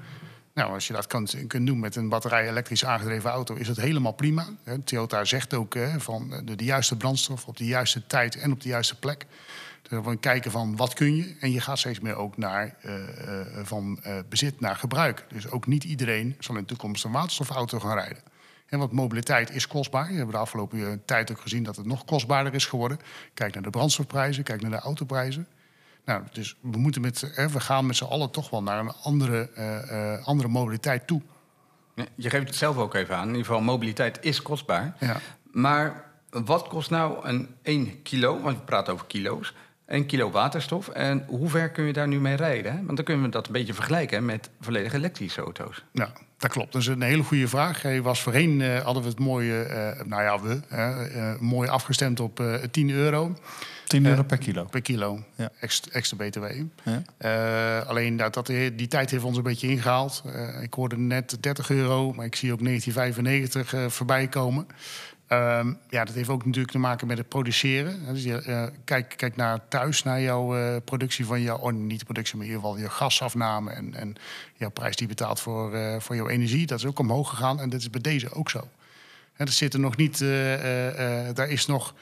[0.59, 4.11] Nou, als je dat kunt, doen met een batterij elektrisch aangedreven auto, is het helemaal
[4.11, 4.47] prima.
[4.63, 8.61] Hè, Toyota zegt ook van eh, de, juiste brandstof op de juiste tijd en op
[8.61, 9.25] de juiste plek.
[9.89, 11.35] Dus kijken van wat kun je.
[11.39, 15.25] En je gaat steeds meer ook naar eh, eh, van bezit naar gebruik.
[15.29, 18.23] Dus ook niet iedereen zal in de toekomst een waterstofauto gaan rijden.
[18.65, 20.07] En want mobiliteit is kostbaar.
[20.07, 22.99] We hebben de afgelopen tijd ook gezien dat het nog kostbaarder is geworden.
[23.33, 25.47] Kijk naar de brandstofprijzen, kijk naar de autoprijzen.
[26.09, 28.91] Nou, dus we, moeten met, hè, we gaan met z'n allen toch wel naar een
[29.03, 31.21] andere, eh, eh, andere mobiliteit toe.
[32.15, 33.21] Je geeft het zelf ook even aan.
[33.21, 34.95] In ieder geval, mobiliteit is kostbaar.
[34.99, 35.17] Ja.
[35.51, 39.53] Maar wat kost nou een 1 kilo, want we praten over kilo's,
[39.87, 40.87] 1 kilo waterstof.
[40.87, 42.71] En hoe ver kun je daar nu mee rijden?
[42.71, 42.77] hè?
[42.83, 45.83] Want dan kunnen we dat een beetje vergelijken hè, met volledig elektrische auto's.
[45.91, 46.71] Ja, dat klopt.
[46.71, 47.81] Dat is een hele goede vraag.
[47.81, 49.67] Hij was voorheen eh, hadden we het mooie,
[50.05, 53.35] nou ja, we, mooi afgestemd op eh 10 euro
[53.89, 54.65] 10 euro per kilo.
[54.65, 55.23] per kilo.
[55.35, 55.49] Ja.
[55.59, 56.45] Extra, extra BTW.
[56.83, 57.01] Ja.
[57.17, 60.23] Eh, alleen dat, dat, die tijd heeft ons een beetje ingehaald.
[60.25, 64.67] Eh, ik hoorde net 30 euro, maar ik zie ook 1995 eh, voorbij komen.
[65.29, 68.05] Ehm, ja, dat heeft ook natuurlijk te maken met het produceren.
[68.13, 71.57] Dus je, eh, kijk, kijk naar thuis, naar jouw eh, productie van jouw...
[71.57, 73.71] Oh, niet de productie, maar in ieder geval je gasafname...
[73.71, 74.15] en, en
[74.55, 76.65] jouw prijs die je betaalt voor, eh, voor jouw energie.
[76.65, 78.67] Dat is ook omhoog gegaan en dat is bij deze ook zo.
[79.39, 80.21] En er zitten nog niet...
[80.21, 81.93] eh, eh, eh, daar is nog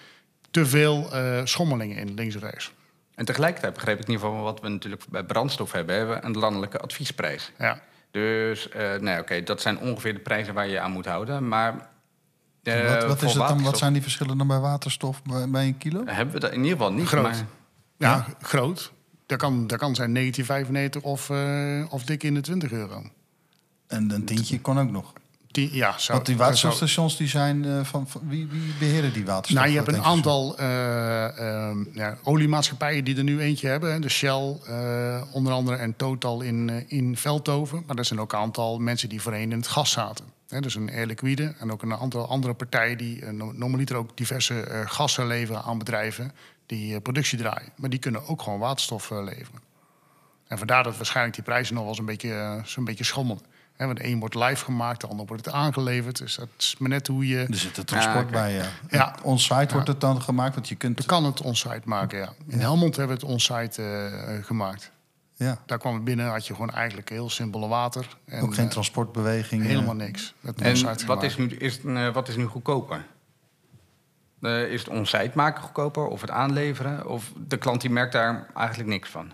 [0.52, 2.72] te veel eh, schommelingen in, links en rechts.
[3.16, 5.96] En tegelijkertijd begreep ik in ieder geval wat we natuurlijk bij brandstof hebben.
[5.96, 7.52] Hebben we een landelijke adviesprijs.
[7.58, 7.80] Ja.
[8.12, 11.48] Dus, eh nee, oké, dat zijn ongeveer de prijzen waar je je aan moet houden.
[11.48, 11.90] Maar
[12.64, 15.50] eh, wat, wat, voor is het dan, wat zijn die verschillen dan bij waterstof bij,
[15.50, 16.04] bij een kilo?
[16.06, 17.08] Hebben we dat in ieder geval niet.
[17.08, 17.24] Groot.
[17.24, 17.46] Maar,
[17.98, 18.92] Ja, groot.
[19.26, 23.04] Dat kan, dat kan zijn 1995 of, eh, of dik in de 20 euro.
[23.88, 25.14] En een tientje kan ook nog.
[25.58, 29.26] Die, ja, zou, Want die waterstofstations die zijn eh, van, van wie, wie beheren die
[29.26, 29.60] waterstof?
[29.60, 33.92] Nou, je hebt een aantal eh, ehm, ja, oliemaatschappijen die er nu eentje hebben.
[33.92, 34.00] hè.
[34.00, 37.84] De Shell, eh, onder andere, en Total in, in Veldhoven.
[37.88, 40.26] Maar er zijn ook een aantal mensen die voorheen in het gas zaten.
[40.48, 42.98] Hè, dus een Air Liquide en ook een aantal andere partijen...
[42.98, 46.32] die normaliter ook diverse gassen leveren aan bedrijven...
[46.66, 47.72] die productie draaien.
[47.76, 49.62] Maar die kunnen ook gewoon waterstof leveren.
[50.48, 53.42] En vandaar dat waarschijnlijk die prijzen nog wel eens een beetje, zo'n beetje schommelen.
[53.78, 56.18] Hè, want de een wordt live gemaakt, de ander wordt het aangeleverd.
[56.18, 57.38] Dus dat is maar net hoe je...
[57.38, 58.66] Er zit het transport bij, ja.
[58.90, 59.16] Ja.
[59.24, 61.02] On-site wordt het dan gemaakt, want je kunt...
[61.02, 62.34] Je kan het onsite maken, ja.
[62.48, 64.92] In Helmond hebben we het onsite eh, eh, gemaakt.
[65.38, 68.08] Ja, Daar kwam het binnen, had je gewoon eigenlijk heel simpele water.
[68.26, 69.64] En, ook geen eh, transportbeweging.
[69.64, 70.34] helemaal niks.
[70.42, 71.24] Het en wat gemaakt.
[71.24, 73.06] is, nu, is, eh, wat is nu goedkoper?
[74.42, 77.08] Eh, is het on-site maken goedkoper of het aanleveren?
[77.08, 79.32] Of de klant die merkt daar eigenlijk niks van?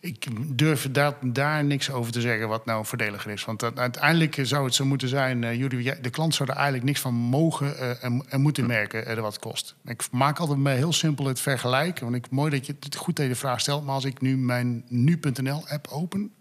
[0.00, 0.26] Ik
[0.58, 3.44] durf daar, daar niks over te zeggen wat nou voordeliger is.
[3.44, 5.44] Want dat- uiteindelijk zou het zo moeten zijn...
[5.44, 9.06] eh jij- de klant zou er eigenlijk niks van mogen eh, en, en moeten merken
[9.06, 9.74] eh, wat het kost.
[9.84, 11.98] Ik maak altijd heel simpel het vergelijk.
[11.98, 13.84] Want ik, mooi dat je het goed je de vraag stelt.
[13.84, 16.32] Maar als ik nu mijn nu.nl-app open...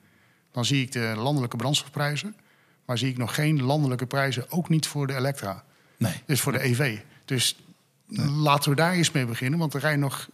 [0.52, 2.36] dan zie ik de landelijke brandstofprijzen.
[2.86, 5.64] Maar zie ik nog geen landelijke prijzen, ook niet voor de Elektra.
[5.98, 6.14] Nee.
[6.26, 6.98] Dus voor de EV.
[7.26, 7.60] Dus
[8.38, 9.60] laten we daar eens mee beginnen.
[9.60, 10.30] Want er rijden nog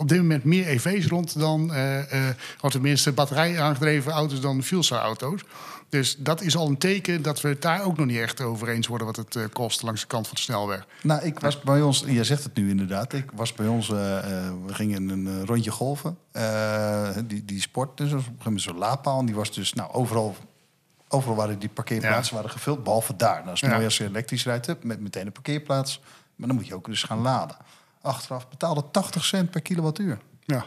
[0.00, 4.62] op dit moment meer EV's rond dan, eh eh of tenminste batterij aangedreven auto's dan
[4.62, 5.40] fuelcell auto's.
[5.88, 8.68] Dus dat is al een teken dat we het daar ook nog niet echt over
[8.68, 10.86] eens worden wat het eh, kost langs de kant van de snelweg.
[11.02, 13.12] Nou, ik was bij ons, jij zegt het nu inderdaad.
[13.12, 16.18] Ik was bij ons, we gingen een rondje golven.
[17.26, 19.18] Die, die sport, dus op een gegeven moment zo'n laadpaal.
[19.18, 20.36] En die was dus, nou, overal,
[21.08, 23.40] overal waren die parkeerplaatsen waren gevuld, behalve daar.
[23.40, 23.68] Nou, is Ja.
[23.68, 26.00] mooi als je elektrisch rijdt, hebt, met meteen een parkeerplaats.
[26.36, 27.56] Maar dan moet je ook dus gaan laden.
[28.02, 30.18] Achteraf betaalde 80 cent per kilowattuur.
[30.44, 30.66] Ja.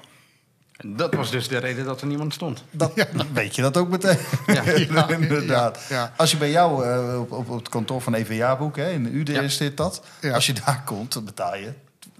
[0.77, 2.63] En dat was dus de reden dat er niemand stond.
[2.71, 4.17] Dat, dan weet je dat ook meteen.
[4.45, 4.63] Ja.
[4.93, 5.85] Ja, inderdaad.
[5.89, 6.13] ja, ja.
[6.17, 9.57] Als je bij jou eh, op, op, het kantoor van EVA-boek, hè, in de is
[9.57, 10.03] dit dat.
[10.21, 10.33] Ja.
[10.33, 11.73] Als je daar komt, dan betaal je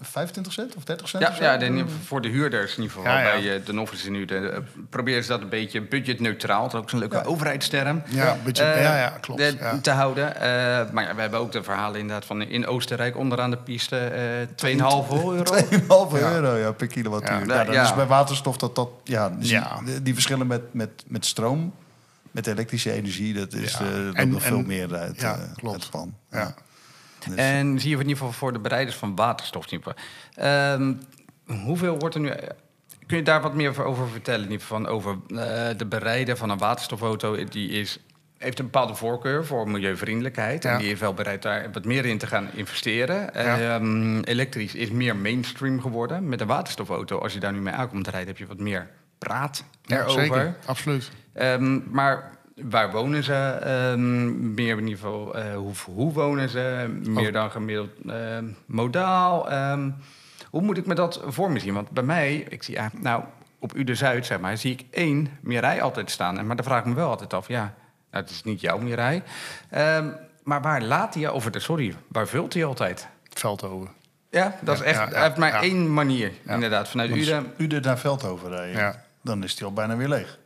[0.04, 1.42] 25 cent of 30 cent Ja, of zo.
[1.42, 3.12] ja de, voor de huurders in ieder geval.
[3.12, 3.30] Ja, ja.
[3.30, 4.58] Bij uh, de Novis nu de, eh,
[4.90, 7.22] proberen ze dat een beetje budgetneutraal, dat is ook zo'n leuke Ja.
[7.22, 9.78] overheidsterm, Ja, budget- eh, ja, ja, klopt, de- ja.
[9.80, 10.36] te houden.
[10.36, 10.42] Eh,
[10.92, 14.46] maar ja, we hebben ook de verhalen inderdaad van in Oostenrijk onderaan de piste eh
[14.54, 15.42] 2,5 euro.
[16.10, 16.32] 2,5 Ja.
[16.32, 17.46] euro ja, per kilowattuur.
[17.46, 17.82] Ja, Ja, dat ja.
[17.82, 18.88] is bij waterstof dat dat...
[19.04, 19.80] Ja, dus Ja.
[19.84, 21.74] Die, die verschillen met, met, met stroom,
[22.30, 23.34] met elektrische energie...
[23.34, 23.78] dat is Ja.
[23.78, 25.88] eh, dat En- nog veel meer uit, ja, eh, klopt.
[25.94, 26.06] uit.
[26.30, 26.54] Ja.
[27.28, 29.66] Dus, En zie je in ieder geval voor de bereiders van waterstof.
[30.34, 30.92] Ehm,
[31.46, 32.30] hoeveel wordt er nu...
[33.06, 34.44] Kun je daar wat meer over vertellen?
[34.44, 37.44] In ieder geval van over eh, de bereider van een waterstofauto.
[37.44, 37.98] Die is,
[38.38, 40.62] heeft een bepaalde voorkeur voor milieuvriendelijkheid.
[40.62, 40.72] Ja.
[40.72, 43.30] En die is wel bereid daar wat meer in te gaan investeren.
[43.34, 43.74] Ja.
[43.74, 46.28] Ehm, elektrisch is meer mainstream geworden.
[46.28, 48.28] Met een waterstofauto, als je daar nu mee aankomt te rijden...
[48.28, 50.20] heb je wat meer praat Ja, erover.
[50.20, 50.56] zeker.
[50.64, 51.10] Absoluut.
[51.32, 53.34] Ehm, maar waar wonen ze?
[53.62, 56.94] Ehm, meer in ieder geval, hoe, hoe wonen ze?
[57.02, 57.32] Meer Oh.
[57.32, 59.50] dan gemiddeld ehm, modaal.
[59.50, 59.90] Ehm,
[60.50, 61.74] hoe moet ik me dat voor me zien?
[61.74, 63.22] Want bij mij, ik zie, ja, nou,
[63.58, 66.38] op U de Zuid, zeg maar, zie ik één Mirai altijd staan.
[66.38, 67.60] En- Maar dan vraag ik me wel altijd af, ja,
[68.10, 69.22] nou, het is niet jouw Mirai.
[69.70, 70.08] Ehm,
[70.42, 73.08] maar waar laat hij, of de, sorry, waar vult hij altijd?
[73.30, 73.88] Veldhoven.
[74.30, 76.88] Ja, dat Ja, is echt, ja, hij heeft maar één manier, inderdaad.
[76.88, 80.38] Vanuit Uden, Ude naar Veldhoven rijden, dan is die al bijna weer leeg.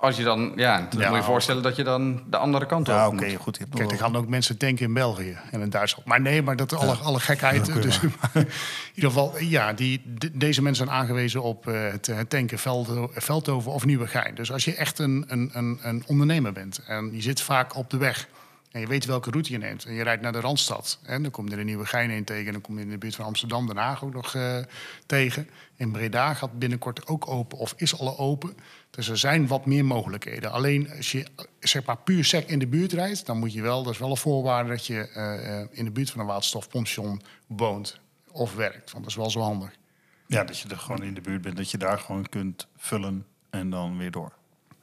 [0.00, 2.88] Als je dan, ja, dan Ja, moet je voorstellen dat je dan de andere kant
[2.88, 3.58] op Ja, oké, goed.
[3.74, 6.08] Kijk, er gaan ook mensen tanken in België en in Duitsland.
[6.08, 7.66] Maar nee, maar dat alle, alle gekheid.
[7.66, 8.46] Ja, dus, maar in
[8.94, 13.10] ieder geval, ja, die, de- deze mensen zijn aangewezen op eh, het, het tanken Veldho-
[13.14, 14.34] Veldhoven of Nieuwegein.
[14.34, 17.90] Dus als je echt een, een, een, een ondernemer bent en je zit vaak op
[17.90, 18.28] de weg...
[18.72, 20.98] en je weet welke route je neemt en je rijdt naar de Randstad...
[21.02, 22.46] en dan kom je er in Nieuwegein heen tegen...
[22.46, 24.56] en dan kom je in de buurt van Amsterdam, Den Haag ook nog eh,
[25.06, 25.48] tegen.
[25.76, 28.56] In Breda gaat binnenkort ook open of is al open...
[28.96, 30.52] Dus er zijn wat meer mogelijkheden.
[30.52, 31.26] Alleen als je
[31.60, 34.10] zeg maar puur sec in de buurt rijdt, dan moet je wel, dat is wel
[34.10, 38.90] een voorwaarde dat je eh, eh, in de buurt van een waterstofpompstation woont of werkt.
[38.92, 39.70] Want dat is wel zo handig.
[40.26, 43.26] Ja, dat je er gewoon in de buurt bent, dat je daar gewoon kunt vullen
[43.50, 44.32] en dan weer door.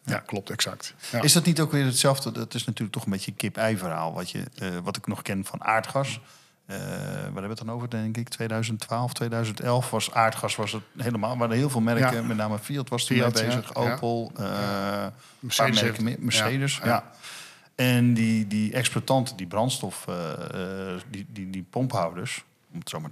[0.04, 0.94] Ja, klopt, exact.
[1.12, 1.22] Ja.
[1.22, 2.32] Is dat niet ook weer hetzelfde?
[2.32, 5.22] Dat is natuurlijk toch een beetje een kip-ei verhaal, wat, je, eh, wat ik nog
[5.22, 6.20] ken van aardgas.
[6.66, 8.30] Eh, waar hebben we het dan over, denk ik?
[8.30, 11.32] 2012, 2011 was aardgas was het helemaal.
[11.32, 12.22] Er waren heel veel merken, Ja.
[12.22, 13.74] met name Fiat was toen mee ja, bezig.
[13.74, 13.82] ja.
[13.94, 14.46] Opel, eh,
[15.04, 16.78] een Mercedes heeft- meer, Mercedes.
[16.78, 17.12] ja, Ja, ja.
[17.76, 20.16] En die, die exploitanten, die brandstof, eh,
[21.10, 22.44] die, die, die pomphouders,
[22.74, 23.12] om het zo maar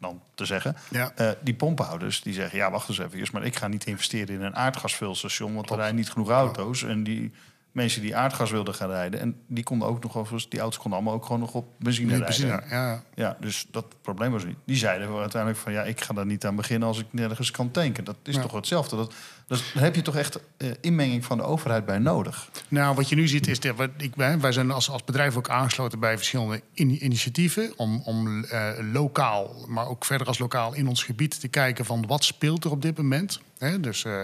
[0.00, 0.76] dan te zeggen.
[0.90, 1.12] Ja.
[1.40, 4.56] die pomphouders die zeggen, ja wacht eens even, maar ik ga niet investeren in een
[4.56, 6.82] aardgasvulstation, want er rijden niet genoeg auto's.
[6.82, 7.32] En die
[7.72, 10.98] mensen die aardgas wilden gaan rijden, en die konden ook nog overigens, die auto's konden
[10.98, 12.26] allemaal ook gewoon nog op benzine rijden.
[12.26, 13.02] benzine, ja.
[13.14, 14.56] Ja, dus dat probleem was niet.
[14.64, 17.50] Die zeiden wel uiteindelijk van ja, ik ga daar niet aan beginnen als ik nergens
[17.50, 18.04] kan tanken.
[18.04, 18.42] Dat is Ja.
[18.42, 18.96] toch hetzelfde.
[18.96, 19.14] Dat,
[19.46, 22.50] dat, daar heb je toch echt eh, inmenging van de overheid bij nodig.
[22.68, 25.98] Nou, wat je nu ziet is dat ik, wij zijn als, als bedrijf ook aangesloten
[26.00, 31.02] bij verschillende in- initiatieven om, om eh, lokaal, maar ook verder als lokaal in ons
[31.02, 33.40] gebied te kijken van wat speelt er op dit moment.
[33.80, 34.22] Dus eh,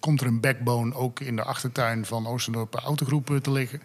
[0.00, 3.82] komt er een backbone ook in de achtertuin van Oostendorp Autogroep eh, te liggen.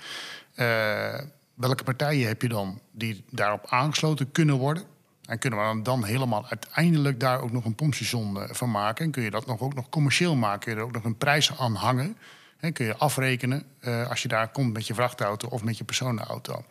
[1.53, 4.84] Welke partijen heb je dan die daarop aangesloten kunnen worden?
[5.25, 9.05] En kunnen we dan, dan helemaal uiteindelijk daar ook nog een pompstation van maken?
[9.05, 10.59] En kun je dat nog, ook nog commercieel maken?
[10.59, 12.17] Kun je er ook nog een prijs aan hangen?
[12.57, 13.63] En kun je afrekenen
[14.09, 16.63] als je daar komt met je vrachtauto of met je personenauto.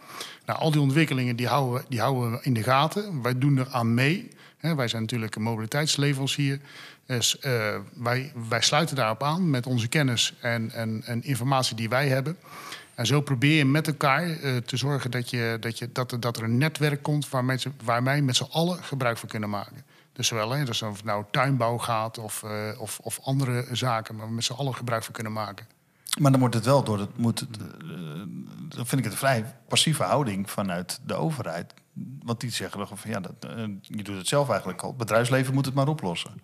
[0.47, 3.23] Nou, al die ontwikkelingen die houden, we- die houden we in de gaten.
[3.23, 4.29] Wij doen er aan mee.
[4.61, 6.61] Wij zijn natuurlijk een mobiliteitsleverancier.
[7.07, 7.37] Dus
[7.95, 12.37] wij, wij sluiten daarop aan met onze kennis en, en, en informatie die wij hebben.
[12.97, 16.37] En zo probeer je met elkaar eh, te zorgen dat, je, dat, je, dat, dat
[16.37, 19.85] er een netwerk komt waar, mensen, waar wij met z'n allen gebruik van kunnen maken.
[20.13, 24.17] Dus zowel hè, dus of het nou tuinbouw gaat of, eh, of, of andere zaken,
[24.17, 25.67] maar met z'n allen gebruik van kunnen maken.
[26.19, 27.47] Maar dan wordt het wel door het moet.
[28.69, 31.75] dan vind ik het een vrij passieve houding vanuit de overheid.
[32.23, 33.35] Want die zeggen dan van ja, dat,
[33.81, 34.89] je doet het zelf eigenlijk al.
[34.89, 36.41] Het bedrijfsleven moet het maar oplossen.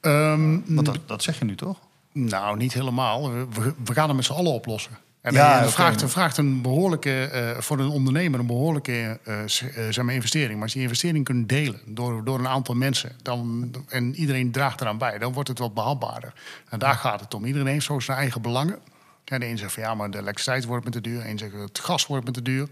[0.00, 1.78] Ehm, Want dat, dat zeg je nu toch?
[2.12, 3.30] Nou, niet helemaal.
[3.30, 4.92] We, gaan het met z'n allen oplossen.
[5.20, 9.46] En Ja, dat vraagt, vraagt een behoorlijke, eh, voor een ondernemer een behoorlijke eh, eh,
[9.90, 10.52] zeg maar investering.
[10.52, 14.50] Maar als je die investering kunt delen door, door een aantal mensen dan, en iedereen
[14.50, 16.32] draagt eraan bij, dan wordt het wat behapbaarder.
[16.68, 17.44] En daar gaat het om.
[17.44, 18.78] Iedereen heeft zo zijn eigen belangen.
[19.24, 21.22] En de een zegt van ja, maar de elektriciteit wordt me te duur.
[21.22, 22.68] De een zegt het gas wordt me te duur.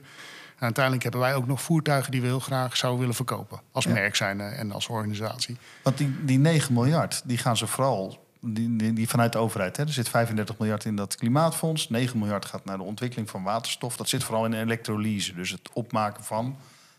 [0.59, 3.61] En uiteindelijk hebben wij ook nog voertuigen die we heel graag zouden willen verkopen.
[3.73, 3.93] Als Ja.
[3.93, 5.57] merk zijn en als organisatie.
[5.83, 8.27] Want die, die 9 miljard, die gaan ze vooral.
[8.41, 9.77] Die, die, die vanuit de overheid.
[9.77, 9.83] Hè.
[9.83, 11.89] Er zit 35 miljard in dat klimaatfonds.
[11.89, 13.97] 9 miljard gaat naar de ontwikkeling van waterstof.
[13.97, 15.35] Dat zit vooral in de elektrolyse.
[15.35, 16.57] Dus het opmaken van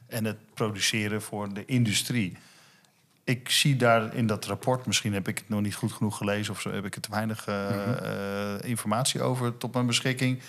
[0.07, 2.38] en het produceren voor de industrie.
[3.24, 6.53] Ik zie daar in dat rapport, misschien heb ik het nog niet goed genoeg gelezen
[6.53, 10.39] of zo heb ik er te weinig eh, eh, informatie over tot mijn beschikking.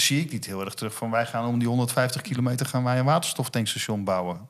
[0.00, 2.98] Zie ik niet heel erg terug van wij gaan om die 150 kilometer gaan wij
[2.98, 4.48] een waterstoftankstation bouwen.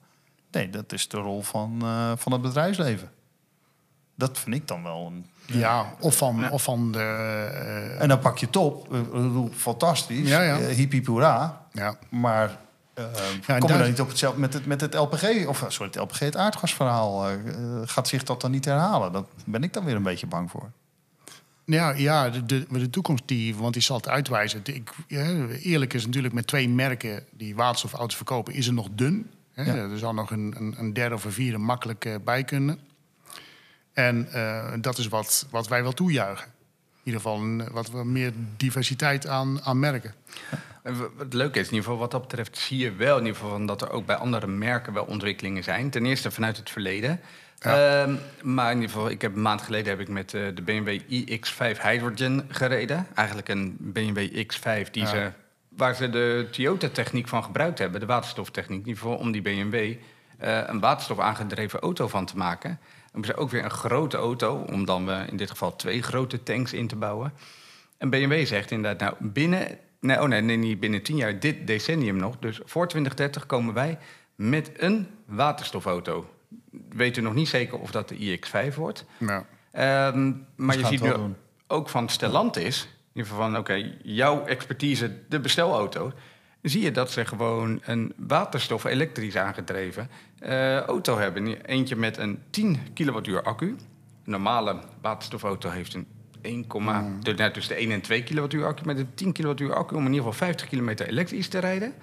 [0.51, 3.11] Nee, dat is de rol van, eh, van het bedrijfsleven.
[4.14, 5.26] Dat vind ik dan wel een.
[5.47, 6.99] Ja, of van, of van de...
[6.99, 8.94] eh, En dan pak je het op.
[8.94, 10.28] Ik bedoel, fantastisch.
[10.28, 10.59] Ja, ja.
[10.59, 11.66] Eh, hippie hoera.
[11.72, 11.97] ja.
[12.09, 12.57] Maar
[12.94, 13.05] eh,
[13.47, 15.47] en kom je dan niet op hetzelfde met het, met het LPG?
[15.47, 17.26] Of eh, sorry, het LPG, het aardgasverhaal.
[17.28, 19.12] eh, eh, gaat zich dat dan niet herhalen?
[19.12, 20.70] Daar ben ik dan weer een beetje bang voor.
[21.67, 24.61] Ja, ja de, de, de toekomst die, want die zal het uitwijzen.
[24.64, 29.31] Ik, ja, eerlijk is natuurlijk met twee merken die waterstofauto's verkopen, is het nog dun.
[29.53, 29.62] Hè?
[29.62, 29.75] Ja.
[29.75, 32.79] Er zal nog een, een, een derde of een vierde makkelijk eh, bij kunnen.
[33.93, 36.47] En eh, dat is wat, wat wij wel toejuichen.
[36.47, 40.14] In ieder geval een, wat we meer diversiteit aan, aan merken.
[40.87, 43.24] En wa- Wat leuk is, in ieder geval wat dat betreft, zie je wel in
[43.24, 45.91] ieder geval van dat er ook bij andere merken wel ontwikkelingen zijn.
[45.91, 47.20] Ten eerste vanuit het verleden.
[47.59, 50.62] Ehm, maar in ieder geval, ik heb een maand geleden heb ik met eh, de
[50.62, 53.07] BMW iX5 Hydrogen gereden.
[53.14, 54.18] Eigenlijk een BMW
[54.53, 55.09] X5 die Ja.
[55.09, 55.32] ze,
[55.68, 59.74] waar ze de Toyota-techniek van gebruikt hebben, de waterstoftechniek, in ieder geval om die BMW
[60.39, 62.70] eh, een waterstof aangedreven auto van te maken.
[62.70, 66.03] Dan hebben ze ook weer een grote auto, om dan eh, in dit geval twee
[66.03, 67.32] grote tanks in te bouwen.
[67.99, 71.66] En BMW zegt inderdaad, nou binnen, nee, oh nee, nee, niet binnen tien jaar, dit
[71.66, 73.99] decennium nog, dus voor 2030 komen wij
[74.34, 76.30] met een waterstofauto.
[76.70, 79.05] We weten nog niet zeker of dat de iX5 wordt.
[79.18, 79.47] Ja.
[79.72, 81.36] Ehm, maar je ziet nu doen.
[81.66, 86.12] ook van Stellantis, in ieder geval van, oké, jouw expertise, de bestelauto,
[86.62, 91.47] zie je dat ze gewoon een waterstof elektrisch aangedreven eh, auto hebben.
[91.47, 93.66] Eentje met een 10 kilowattuur accu.
[93.66, 93.78] Een
[94.24, 96.07] normale waterstofauto heeft een
[96.47, 96.64] 1,
[97.22, 98.82] de- nou, tussen de 1 en 2 kilowattuur accu.
[98.86, 101.94] Met een 10 kilowattuur accu om in ieder geval 50 kilometer elektrisch te rijden.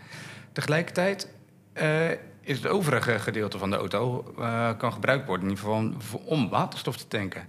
[0.52, 1.28] Tegelijkertijd
[1.74, 2.10] eh,
[2.42, 5.66] is het overige gedeelte van de auto eh, kan gebruikt worden in ieder
[5.98, 7.48] geval om waterstof te tanken.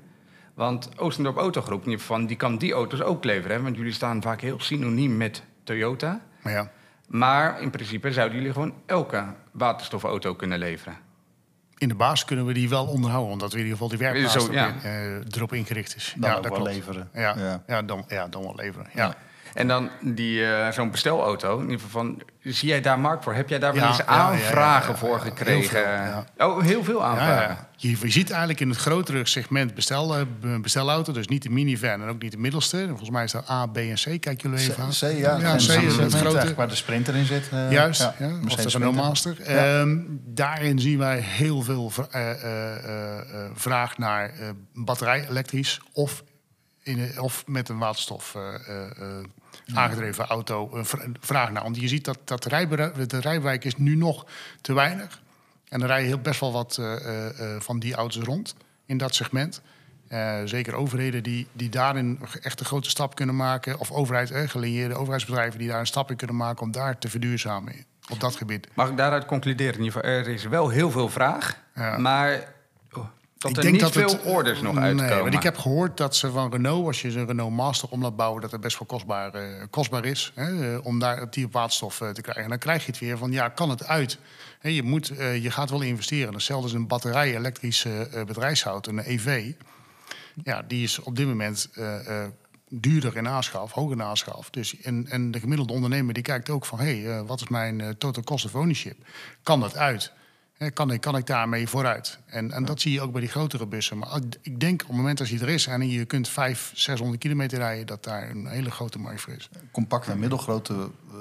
[0.54, 3.56] Want Oostendorp Autogroep, in ieder geval, die kan die auto's ook leveren.
[3.56, 3.62] Hè?
[3.62, 6.20] Want jullie staan vaak heel synoniem met Toyota.
[6.42, 6.70] Maar ja,
[7.06, 10.96] Maar in principe zouden jullie gewoon elke waterstofauto kunnen leveren.
[11.78, 14.32] In de basis kunnen we die wel onderhouden, omdat we in ieder geval die werkplaats
[14.32, 14.66] Zo, erop, ja.
[14.66, 16.14] in- eh, erop ingericht is.
[16.16, 16.70] Dan ja, dat wel klopt.
[16.74, 17.08] leveren.
[17.14, 17.62] Ja, Ja.
[17.66, 17.82] ja.
[17.82, 18.86] dan, ja, dan wel leveren.
[18.94, 19.04] Ja.
[19.06, 19.14] Ja.
[19.54, 23.34] En dan die, eh, zo'n bestelauto, in ieder geval van, zie jij daar markt voor?
[23.34, 25.68] Heb jij daar wel Ja, eens ja, ja, ja, aanvragen ja, voor heel gekregen?
[25.70, 26.24] veel, ja.
[26.38, 27.56] Oh, heel veel Ja, aanvragen.
[27.90, 30.24] Je, je ziet eigenlijk in het grotere segment bestel, eh,
[30.60, 32.84] bestelauto, dus niet de minivan en ook niet de middelste.
[32.88, 34.20] Volgens mij is dat A, B en C.
[34.20, 34.90] Kijk jullie even aan.
[34.90, 35.10] C, ja.
[35.16, 36.54] ja En C, is het grote.
[36.54, 37.48] waar de sprinter in zit.
[37.48, 38.14] eh, Juist, ja.
[38.18, 38.94] ja, of de Renault.
[38.94, 39.40] Master.
[39.40, 42.30] Ehm, daarin zien wij heel veel eh,
[43.54, 44.32] vraag naar
[44.74, 46.24] batterij elektrisch of,
[46.82, 48.36] in, of met een waterstof
[49.74, 50.70] aangedreven auto.
[51.20, 51.62] Vraag naar.
[51.62, 54.26] Want je ziet dat, dat de rijbereik is nu nog
[54.60, 55.22] te weinig.
[55.74, 58.54] En er rijden heel best wel wat eh, eh, eh, van die auto's rond
[58.86, 59.60] in dat segment.
[60.44, 63.78] Zeker overheden die, die daarin echt een grote stap kunnen maken.
[63.78, 67.08] Of overheid, eh, gelieerde overheidsbedrijven die daar een stap in kunnen maken om daar te
[67.08, 67.74] verduurzamen
[68.10, 68.68] op dat gebied.
[68.74, 69.72] Mag ik daaruit concluderen?
[69.74, 71.98] In ieder geval, er is wel heel veel vraag, Ja.
[71.98, 72.53] maar
[73.50, 75.22] dat Ik er denk niet dat veel het- orders nog Nee, uitkomen.
[75.22, 78.16] want ik heb gehoord dat ze van Renault, als je een Renault Master om laat
[78.16, 81.44] bouwen, dat het best wel kostbaar, eh, kostbaar is hè, eh, om daar op die
[81.44, 82.42] op waterstof eh, te krijgen.
[82.42, 84.18] En dan krijg je het weer van, ja, kan het uit?
[84.58, 85.06] Hè, je, moet,
[85.40, 86.32] je gaat wel investeren.
[86.34, 89.52] Hetzelfde is een batterij-elektrische eh, bedrijfsauto, een EV.
[90.44, 91.68] Ja, die is op dit moment
[92.68, 94.50] duurder in aanschaf, hoger in aanschaf.
[94.50, 96.78] Dus, en, en de gemiddelde ondernemer die kijkt ook van...
[96.78, 98.96] hé, hey, wat is mijn total cost of ownership?
[99.42, 100.12] Kan dat uit?
[100.72, 102.18] Kan, ik, kan ik daarmee vooruit?
[102.26, 103.98] En, en dat zie je ook bij die grotere bussen.
[103.98, 104.08] Maar
[104.42, 105.66] ik- denk op het moment als hij er is...
[105.66, 107.86] en je kunt 500, 600 kilometer rijden...
[107.86, 109.48] dat daar een hele grote markt voor is.
[109.72, 110.74] Compacte en middelgrote
[111.12, 111.18] eh,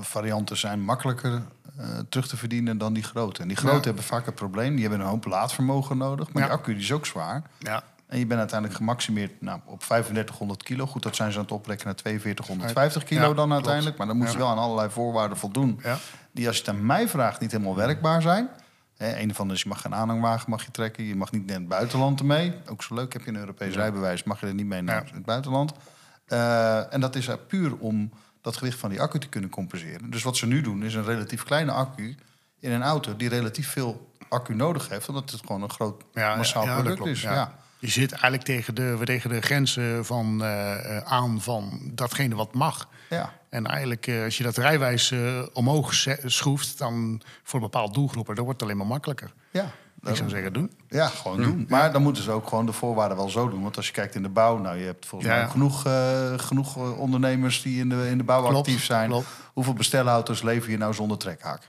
[0.00, 1.42] varianten zijn makkelijker
[1.78, 3.42] eh, terug te verdienen dan die grote.
[3.42, 3.82] En die grote Ja.
[3.82, 6.32] hebben vaak het probleem, die hebben een hoop laadvermogen nodig.
[6.32, 6.48] Maar Ja.
[6.48, 7.42] die accu die is ook zwaar.
[7.58, 10.86] Ja, En je bent uiteindelijk gemaximeerd nou, op 3500 kilo.
[10.86, 13.52] Goed, dat zijn ze aan het oplekken naar 4250 kilo Ja, dan klopt.
[13.52, 13.96] uiteindelijk.
[13.96, 14.46] Maar dan moeten ze Ja.
[14.46, 15.80] wel aan allerlei voorwaarden voldoen.
[15.82, 15.98] ja.
[16.36, 18.48] Die als je het aan mij vraagt niet helemaal werkbaar zijn.
[18.96, 21.04] Hè, een van is, je mag geen aanhangwagen mag je trekken.
[21.04, 22.52] Je mag niet naar het buitenland ermee.
[22.70, 25.14] Ook zo leuk, heb je een Europees rijbewijs, mag je er niet mee naar Ja.
[25.14, 25.72] het buitenland.
[26.26, 28.10] Eh, en dat is er puur om
[28.40, 30.10] dat gewicht van die accu te kunnen compenseren.
[30.10, 32.14] Dus wat ze nu doen, is een relatief kleine accu
[32.60, 35.08] in een auto die relatief veel accu nodig heeft.
[35.08, 37.22] Omdat het gewoon een groot massaal product is.
[37.22, 37.54] ja.
[37.86, 42.54] Je zit eigenlijk tegen de, tegen de grenzen van, eh, eh, aan van datgene wat
[42.54, 42.88] mag.
[43.10, 43.32] Ja.
[43.48, 45.14] En eigenlijk, eh, als je dat rijwijs
[45.52, 49.32] omhoog schroeft, dan voor bepaalde doelgroepen, dan wordt het alleen maar makkelijker.
[49.50, 49.70] Ja,
[50.02, 50.70] Ik zou zeggen, doen.
[50.88, 51.66] Ja, gewoon doen.
[51.68, 53.62] Maar dan moeten ze ook gewoon de voorwaarden wel zo doen.
[53.62, 55.36] Want als je kijkt in de bouw, nou, je hebt volgens Ja.
[55.36, 55.82] mij genoeg,
[56.36, 59.08] genoeg ondernemers die in de, in de bouw Klopt, actief zijn.
[59.08, 59.26] klopt.
[59.52, 61.68] Hoeveel bestelauto's lever je nou zonder trekhaak?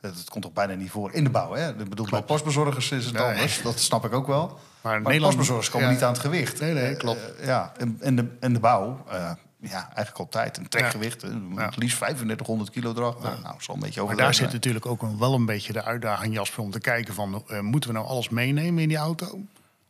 [0.00, 1.68] Dat, komt toch bijna niet voor in de bouw, hè?
[1.68, 3.62] Ik bedoel, bij postbezorgers is het anders.
[3.62, 4.58] Dat snap ik ook wel.
[4.80, 5.92] Maar, Nederland- postbezorgers komen ja.
[5.94, 6.60] niet aan het gewicht.
[6.60, 7.34] Nee, nee, klopt.
[7.36, 9.30] eh, ja, en, en, de, en de bouw, eh,
[9.60, 10.56] ja, eigenlijk altijd.
[10.56, 11.22] Een trekgewicht,
[11.56, 11.70] Ja.
[11.76, 13.22] liefst 3500 kilo erachter.
[13.42, 14.16] Nou, een beetje Maar over.
[14.22, 17.60] daar zit natuurlijk ook wel een beetje de uitdaging, Jasper, om te kijken van, eh,
[17.60, 19.40] moeten we nou alles meenemen in die auto?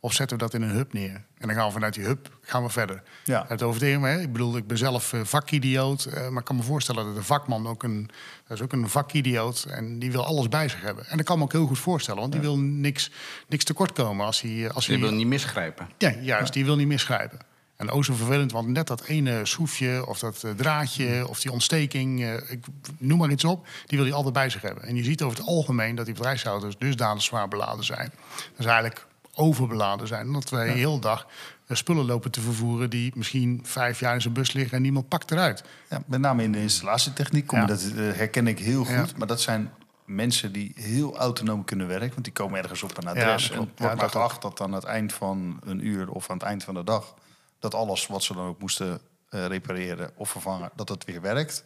[0.01, 1.25] Of zetten we dat in een hub neer?
[1.37, 3.03] En dan gaan we vanuit die hub gaan we verder.
[3.23, 3.45] Ja.
[3.47, 4.21] Het over hè?
[4.21, 6.05] Ik bedoel, ik ben zelf eh, vakidioot.
[6.05, 8.09] eh, maar ik kan me voorstellen dat een vakman ook een...
[8.47, 9.63] Dat is ook een vakidioot.
[9.69, 11.05] En die wil alles bij zich hebben.
[11.05, 12.19] En dat kan me ook heel goed voorstellen.
[12.19, 13.11] Want die wil niks,
[13.47, 14.71] niks tekort komen als hij...
[14.71, 15.89] Als Je hij wil niet misgrijpen.
[15.97, 16.53] Ja, juist.
[16.53, 17.39] Die wil niet misgrijpen.
[17.79, 21.51] En ook zo vervelend, want net dat ene schroefje of dat eh, draadje of die
[21.51, 22.65] ontsteking, eh, ik
[22.97, 24.83] noem maar iets op, die wil hij altijd bij zich hebben.
[24.83, 28.11] En je ziet over het algemeen dat die bedrijfsauto's dusdanig zwaar beladen zijn.
[28.55, 29.05] Dat ze eigenlijk
[29.39, 30.27] overbeladen zijn.
[30.27, 31.27] Omdat wij heel de dag
[31.67, 35.07] eh, spullen lopen te vervoeren die misschien vijf jaar in zijn bus liggen en niemand
[35.07, 35.63] pakt eruit.
[35.89, 37.65] Ja, met name in de installatietechniek kom Ja.
[37.65, 39.09] dat eh, herken ik heel goed.
[39.09, 39.17] Ja.
[39.17, 39.71] Maar dat zijn
[40.05, 42.09] mensen die heel autonoom kunnen werken.
[42.09, 43.47] Want die komen ergens op een adres.
[43.47, 46.37] dat en wordt Ja, maar geacht dat aan het eind van een uur of aan
[46.37, 47.13] het eind van de dag...
[47.59, 51.63] dat alles wat ze dan ook moesten eh, repareren of vervangen, dat het weer werkt.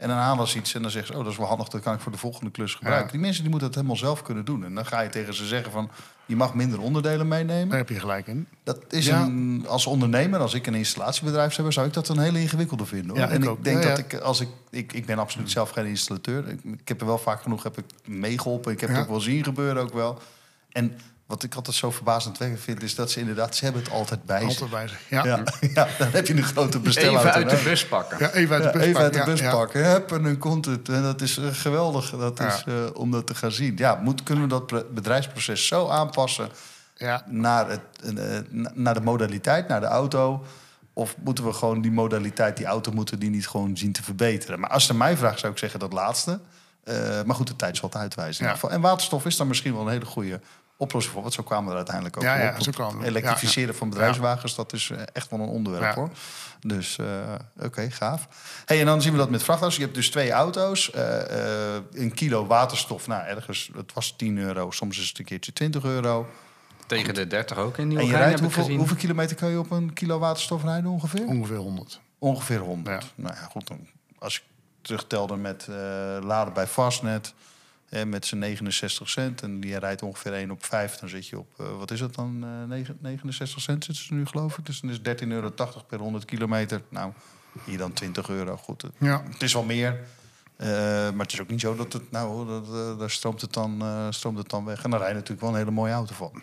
[0.00, 1.18] En dan halen ze iets en dan zeggen ze...
[1.18, 3.06] oh, dat is wel handig, dat kan ik voor de volgende klus gebruiken.
[3.06, 3.12] Ja.
[3.12, 4.64] Die mensen die moeten het helemaal zelf kunnen doen.
[4.64, 5.90] En dan ga je tegen ze zeggen van...
[6.26, 7.68] je mag minder onderdelen meenemen.
[7.68, 8.46] Daar heb je gelijk in.
[8.64, 9.22] Dat is Ja.
[9.22, 12.86] een, als ondernemer, als ik een installatiebedrijf zou hebben, zou ik dat een hele ingewikkelde
[12.86, 13.10] vinden.
[13.10, 13.18] Hoor.
[13.18, 16.48] Ja, en ik denk dat ik, als ik, ik, ik ben absoluut zelf geen installateur.
[16.48, 18.72] Ik, ik heb er wel vaak genoeg heb ik meegeholpen.
[18.72, 20.18] Ik heb het ook wel zien gebeuren ook wel.
[20.72, 20.98] En
[21.30, 24.38] wat ik altijd zo verbazendwekkend vind, is dat ze inderdaad, ze hebben het altijd bij
[24.40, 24.48] zich.
[24.48, 25.00] Altijd bij zich.
[25.08, 25.42] Ja, Ja,
[25.74, 27.18] ja, dan heb je een grote bestelauto.
[27.28, 28.18] Even uit de bus pakken.
[28.18, 29.34] Ja, even uit de Ja, bus even uit de pakken.
[29.34, 29.56] bus Ja, ja.
[29.56, 29.84] pakken.
[29.90, 30.88] Hup, en dan komt het.
[30.88, 32.10] En dat is eh, geweldig.
[32.10, 32.46] Dat Ja.
[32.54, 33.76] is, eh, om dat te gaan zien.
[33.76, 36.48] Ja, moet, kunnen we dat bedrijfsproces zo aanpassen
[36.96, 37.24] Ja.
[37.28, 40.44] naar, het, eh, na- naar de modaliteit, naar de auto?
[40.92, 44.60] Of moeten we gewoon die modaliteit, die auto moeten die niet gewoon zien te verbeteren?
[44.60, 46.40] Maar als je mij vraagt, zou ik zeggen dat laatste.
[46.84, 48.46] Eh, maar goed, de tijd zal het uitwijzen.
[48.46, 48.68] Ja.
[48.68, 50.40] En waterstof is dan misschien wel een hele goede
[50.80, 51.22] oplossing voor.
[51.22, 52.54] Want zo kwamen we er uiteindelijk ook Ja, ja, op.
[52.62, 55.94] zo Het kwamen elektrificeren van bedrijfswagens, dat is eh, echt wel een onderwerp Ja.
[55.94, 56.10] hoor.
[56.60, 57.06] Dus eh,
[57.66, 58.28] oké, gaaf.
[58.64, 59.76] Hey, en dan zien we dat met vrachtauto's.
[59.78, 60.90] Je hebt dus twee auto's.
[60.90, 64.70] eh, eh, een kilo waterstof, nou ergens, het was 10 euro.
[64.70, 66.26] Soms is het een keertje 20 euro.
[66.86, 68.78] Tegen de 30 ook in En je rijdt heb ik hoeveel, gezien.
[68.78, 71.26] hoeveel kilometer kun je op een kilo waterstof rijden ongeveer?
[71.26, 72.00] Ongeveer 100.
[72.18, 73.02] Ongeveer 100.
[73.02, 73.08] Ja.
[73.14, 73.66] Nou ja, goed.
[73.68, 73.86] Dan,
[74.18, 74.42] als ik
[74.82, 75.76] terugtelde met eh,
[76.22, 77.34] laden bij Fastnet...
[77.90, 80.96] Hè, met zijn 69 cent en die rijdt ongeveer 1 op 5...
[80.96, 84.14] dan zit je op, eh, wat is het dan, eh, negen- 69 cent zitten ze
[84.14, 84.66] nu geloof ik.
[84.66, 85.52] Dus dan is 13,80 euro
[85.88, 86.82] per 100 kilometer.
[86.88, 87.12] Nou,
[87.64, 88.56] hier dan 20 euro.
[88.56, 89.22] Goed, het, Ja.
[89.30, 90.00] het is wel meer...
[90.56, 90.68] eh,
[91.10, 93.80] maar het is ook niet zo dat het, nou, dat, eh, daar stroomt het, dan,
[93.82, 94.84] eh, stroomt het dan weg.
[94.84, 96.42] En dan rij je natuurlijk wel een hele mooie auto van.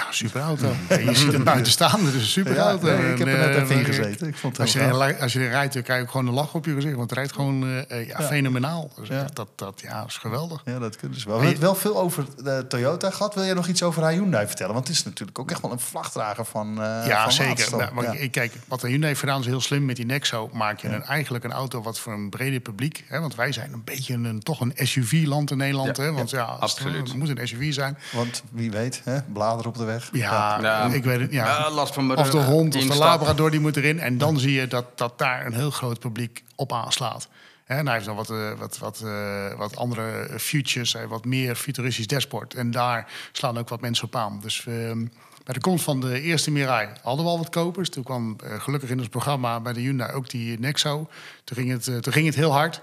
[0.00, 0.72] Ja, super auto.
[0.88, 3.56] En je ziet buiten staan, het is een super Ja, nee, ik heb er net
[3.56, 4.28] En, even in eh, gezeten.
[4.28, 6.26] Ik vond het Als je, erin- als je erin rijdt, dan krijg je ook gewoon
[6.26, 6.94] een lach op je gezicht.
[6.96, 8.26] Want het rijdt gewoon eh, eh, ja, Ja.
[8.26, 8.90] fenomenaal.
[8.96, 9.26] Dus Ja.
[9.32, 10.62] Dat, dat ja, is geweldig.
[10.64, 11.38] Ja, dat kunnen ze wel.
[11.38, 13.34] We hebben het wel veel over de Toyota gehad.
[13.34, 14.74] Wil jij nog iets over Hyundai vertellen?
[14.74, 17.76] Want het is natuurlijk ook echt wel een vlagdrager van eh ja, van zeker.
[17.76, 18.12] Nou, maar Ja.
[18.12, 20.50] ik- Kijk, wat Hyundai heeft gedaan is heel slim met die Nexo.
[20.52, 23.04] Maak je een, eigenlijk een auto wat voor een breder publiek...
[23.08, 25.96] Hè, want wij zijn een beetje een, toch een SUV-land in Nederland.
[25.96, 27.08] Ja, hè, want ja, absoluut.
[27.08, 27.98] Het moet een SUV zijn.
[28.12, 29.22] Want wie weet, hè?
[29.22, 30.08] bladeren op de weg.
[30.12, 30.84] Ja, Ja.
[30.86, 31.32] ik weet het.
[31.32, 31.70] Ja.
[31.70, 33.98] Last van mijn Of de hond of de labrador die moet erin.
[34.00, 37.28] En dan zie je dat, dat daar een heel groot publiek op aanslaat.
[37.64, 41.24] Hè, En hij heeft dan wat, eh, wat, wat, eh, wat andere futures, heeft wat
[41.24, 42.54] meer futuristisch dashboard.
[42.54, 44.38] En daar slaan ook wat mensen op aan.
[44.42, 45.04] Dus ehm,
[45.44, 47.90] bij de komst van de eerste Mirai hadden we al wat kopers.
[47.90, 51.08] Toen kwam eh, gelukkig in ons programma bij de Hyundai ook die Nexo.
[51.44, 52.80] Toen ging het, toen ging het heel hard.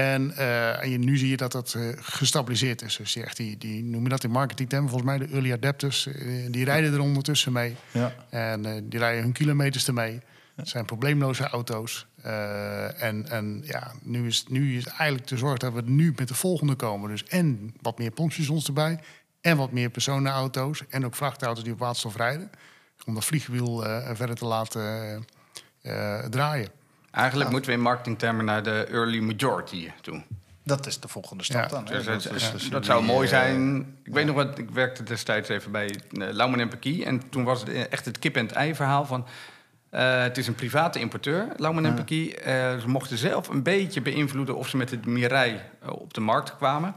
[0.00, 2.96] En, eh, en je, nu zie je dat dat eh, gestabiliseerd is.
[2.96, 6.06] Dus die, echt die, die noem je dat in marketingtermen, volgens mij de early adapters,
[6.06, 7.76] eh, die rijden er ondertussen mee.
[7.90, 8.14] Ja.
[8.30, 10.20] En die rijden hun kilometers ermee.
[10.54, 12.06] Het zijn probleemloze auto's.
[12.22, 16.34] En en ja, nu, is, nu is eigenlijk de zorg dat we nu met de
[16.34, 17.10] volgende komen.
[17.10, 18.98] Dus en wat meer pompstations erbij.
[19.40, 20.82] En wat meer personenauto's.
[20.88, 22.50] En ook vrachtauto's die op waterstof rijden.
[23.06, 23.82] Om dat vliegwiel
[24.14, 25.24] verder te laten
[26.30, 26.68] draaien.
[27.10, 30.22] Eigenlijk moeten we in marketingtermen naar de early majority toe.
[30.64, 31.68] Dat is de volgende stap Ja.
[31.68, 31.84] dan.
[31.86, 31.92] hè?
[31.96, 33.78] Dus Dat het- dus dat zou mooi eh, zijn.
[34.04, 37.02] Ik weet nog wat, ik werkte destijds even bij uh, Lauman en Peky.
[37.04, 39.26] En toen was het echt het kip en het ei verhaal van...
[39.90, 41.98] eh, het is een private importeur, Lauman en.
[41.98, 42.04] Eh,
[42.78, 46.94] ze mochten zelf een beetje beïnvloeden of ze met de Mirai op de markt kwamen.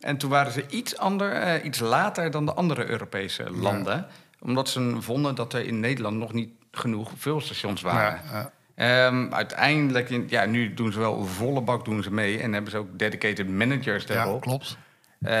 [0.00, 4.06] En toen waren ze iets, ander, eh, iets later dan de andere Europese landen.
[4.40, 8.20] Omdat ze vonden dat er in Nederland nog niet genoeg vulstations waren.
[8.32, 8.50] Ja, ja.
[8.76, 12.38] Ehm, uiteindelijk, in, ja, nu doen ze wel volle bak doen ze mee.
[12.40, 14.40] En hebben ze ook dedicated managers Ja, daarop.
[14.40, 14.76] klopt.
[15.20, 15.32] Eh,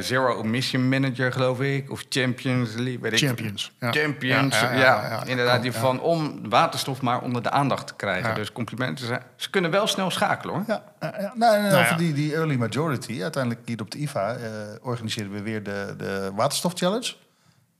[0.00, 1.90] Zero Emission Manager, geloof ik.
[1.90, 2.98] Of Champions League.
[3.00, 3.18] Weet ik.
[3.18, 3.72] Champions.
[3.80, 3.90] Ja.
[3.92, 5.62] Champions, Ja, ja, ja, ja, ja, inderdaad.
[5.62, 5.78] Die ja.
[5.78, 8.28] van om waterstof maar onder de aandacht te krijgen.
[8.28, 8.34] Ja.
[8.34, 9.06] Dus complimenten.
[9.06, 10.64] Ze, ze kunnen wel snel schakelen, hoor.
[10.66, 11.32] Ja, ja, ja.
[11.36, 11.96] Nou, Nou over ja.
[11.96, 13.22] die, die early majority.
[13.22, 14.50] Uiteindelijk hier op de IVA eh,
[14.82, 17.14] organiseren we weer de, de Waterstof Challenge.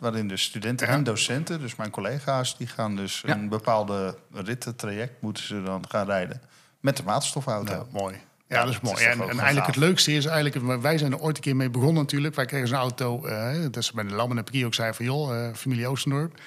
[0.03, 0.93] Waarin dus studenten Ja.
[0.93, 3.35] en docenten, dus mijn collega's, die gaan dus Ja.
[3.35, 6.41] een bepaalde rittentraject moeten ze dan gaan rijden.
[6.81, 7.73] Met de waterstofauto.
[7.73, 8.17] Ja, mooi.
[8.47, 8.97] Ja, dat is mooi.
[8.97, 11.71] is en, en eigenlijk het leukste is eigenlijk, wij zijn er ooit een keer mee
[11.71, 12.35] begonnen natuurlijk.
[12.35, 15.47] Wij kregen zo'n auto, eh, dat ze bij de Lammen en ook zei van joh,
[15.47, 16.41] eh, familie Oostendorp.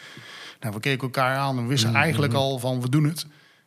[0.59, 3.25] Nou, we keken elkaar aan en we wisten eigenlijk al van we doen het.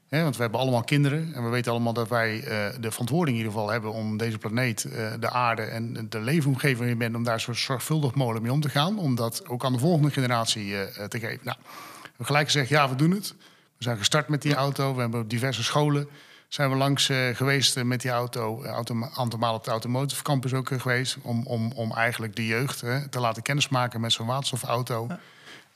[0.09, 3.37] Hè, want we hebben allemaal kinderen en we weten allemaal dat wij eh, de verantwoording
[3.37, 7.15] in ieder geval hebben om deze planeet, eh, de aarde en de leefomgeving je bent,
[7.15, 8.99] om daar zo zorgvuldig mogelijk mee om te gaan.
[8.99, 11.41] Om dat ook aan de volgende generatie eh, te geven.
[11.45, 13.35] Nou, we hebben gelijk gezegd, ja, we doen het.
[13.77, 14.95] We zijn gestart met die auto.
[14.95, 16.09] We hebben op diverse scholen
[16.49, 18.63] zijn we langs geweest met die auto.
[18.63, 21.17] Een aantal malen op de Automotive Campus ook geweest.
[21.23, 22.79] Om, om, om eigenlijk de jeugd
[23.11, 25.07] te laten kennismaken met zo'n waterstofauto.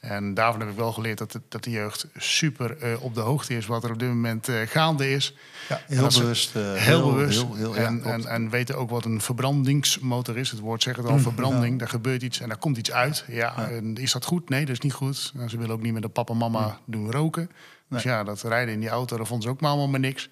[0.03, 3.21] En daarvan heb ik wel geleerd dat, het- dat de jeugd super eh, op de
[3.21, 5.35] hoogte is wat er op dit moment eh, gaande is.
[5.69, 6.57] Ja, heel bewust.
[6.57, 7.39] eh, heel, bewust.
[7.43, 10.51] heel- heel- ja, en, en, en weten ook wat een verbrandingsmotor is.
[10.51, 11.79] Het woord zegt het al, verbranding.
[11.79, 13.25] Daar gebeurt iets en daar komt iets uit.
[13.29, 14.49] Ja, en is dat goed?
[14.49, 15.33] Nee, dat is niet goed.
[15.37, 17.51] En ze willen ook niet met de papa en mama doen roken.
[17.89, 20.29] Dus ja, dat rijden in die auto, dat vonden ze ook maar allemaal maar niks.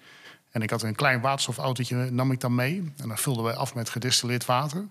[0.51, 2.93] En ik had een klein waterstofautootje, nam ik dan mee.
[2.97, 4.85] En dan vulden we af met gedistilleerd water.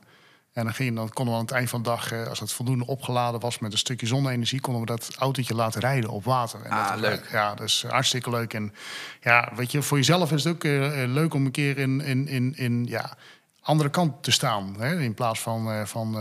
[0.60, 2.52] En dan, ging, dan konden we aan het eind van de dag, eh, als het
[2.52, 6.60] voldoende opgeladen was met een stukje zonne-energie, konden we dat autootje laten rijden op water.
[6.62, 7.28] En Ah, dat, leuk.
[7.32, 8.54] Ja, dat is hartstikke leuk.
[8.54, 8.74] En
[9.20, 12.00] ja, weet je, voor jezelf is het ook eh, eh, leuk om een keer in,
[12.00, 13.10] in, in, in ja,
[13.62, 14.74] andere kant te staan.
[14.78, 15.00] Hè?
[15.00, 16.16] In plaats van, eh van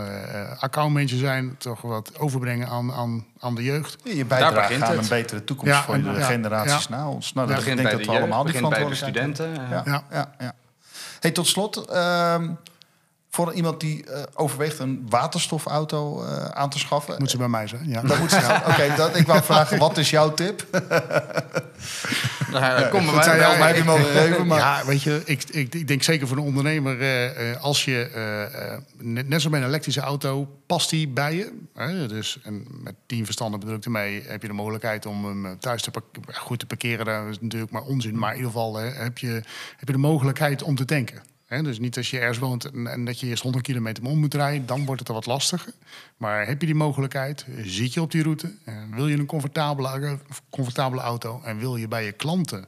[0.58, 3.96] accountmanager zijn, toch wat overbrengen aan, aan, aan de jeugd.
[4.04, 6.96] je bijdrage begint aan een betere toekomst Ja, voor en- de ja, generaties ja.
[6.96, 7.32] na ons.
[7.32, 7.54] Nou, Ja.
[7.54, 9.54] dat, ik begint denk bij dat de we jeugd, allemaal die begint bij de studenten.
[9.54, 9.82] Ja, ja.
[9.86, 10.04] Ja.
[10.10, 10.34] ja.
[10.38, 10.54] ja.
[11.20, 12.50] Hey, tot slot, ehm,
[13.30, 17.14] voor iemand die eh, overweegt een waterstofauto eh, aan te schaffen.
[17.18, 17.88] Moet ze bij mij zijn.
[17.88, 18.02] Ja.
[18.02, 18.60] Dat moet ze.
[18.70, 20.66] Oké, dat ik wou vragen, wat is jouw tip?
[22.50, 23.48] Nou, kom bij zei mij.
[23.48, 23.58] wel.
[23.58, 24.58] mij die mogen geven, maar...
[24.70, 28.10] Ja, weet je, ik, ik, ik denk zeker voor een ondernemer, eh, eh, als je,
[28.14, 31.52] eh, eh, net, net zoals bij een elektrische auto, past die bij je.
[31.74, 32.08] Hè?
[32.08, 35.82] Dus en met tien verstanden bedoel ik ermee, heb je de mogelijkheid om hem thuis
[35.82, 35.90] te
[36.32, 37.04] goed te parkeren.
[37.04, 39.42] Dat is natuurlijk maar onzin, maar in ieder geval heb, je,
[39.76, 41.22] heb je de mogelijkheid om te tanken.
[41.50, 44.34] Dus niet als je ergens woont en, en dat je eerst 100 kilometer om moet
[44.34, 45.72] rijden, dan wordt het er wat lastiger.
[46.16, 50.18] Maar heb je die mogelijkheid, zit je op die route, en wil je een comfortabele,
[50.50, 52.66] comfortabele auto en wil je bij je klanten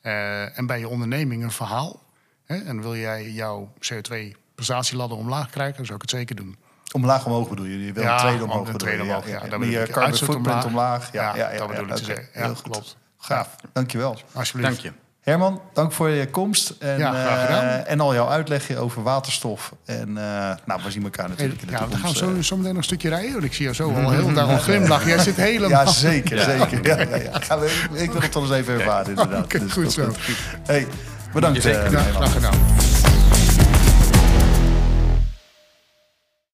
[0.00, 2.02] eh, en bij je onderneming een verhaal.
[2.44, 6.56] Hè, en wil jij jouw CO2-prestatieladder omlaag krijgen, dan zou ik het zeker doen.
[6.92, 7.84] Omlaag omhoog bedoel je?
[7.86, 9.90] Je wil Ja, een tweede omhoog een tweede omhoog, ja, dat Meer bedoel ik.
[9.90, 10.64] carbon footprint omlaag.
[10.64, 11.12] omlaag.
[11.12, 12.28] Ja, Ja, ja, ja, dat bedoel ik zeggen.
[12.34, 12.62] Ja, Heel goed.
[12.62, 12.96] klopt.
[13.18, 14.18] Gaaf, dankjewel.
[14.32, 14.82] Alsjeblieft.
[14.82, 14.99] Dank je.
[15.20, 19.72] Herman, dank voor je komst en, Ja, eh, en al jouw uitlegje over waterstof.
[19.84, 22.42] En eh, nou, we zien elkaar natuurlijk in de ja, we gaan zo, eh.
[22.42, 23.32] zo meteen nog een stukje rijden.
[23.32, 25.08] Want ik zie jou zo al heel dag al glimlachen.
[25.08, 25.84] Jij zit helemaal...
[25.84, 26.86] Ja, zeker, zeker.
[26.86, 26.98] Ja,
[27.92, 29.50] ik wil het toch eens even ervaren, inderdaad.
[29.50, 30.12] Dus goed zo.
[30.66, 30.86] Hey,
[31.32, 31.62] bedankt.
[31.62, 31.90] Zeker.
[31.90, 32.54] graag gedaan.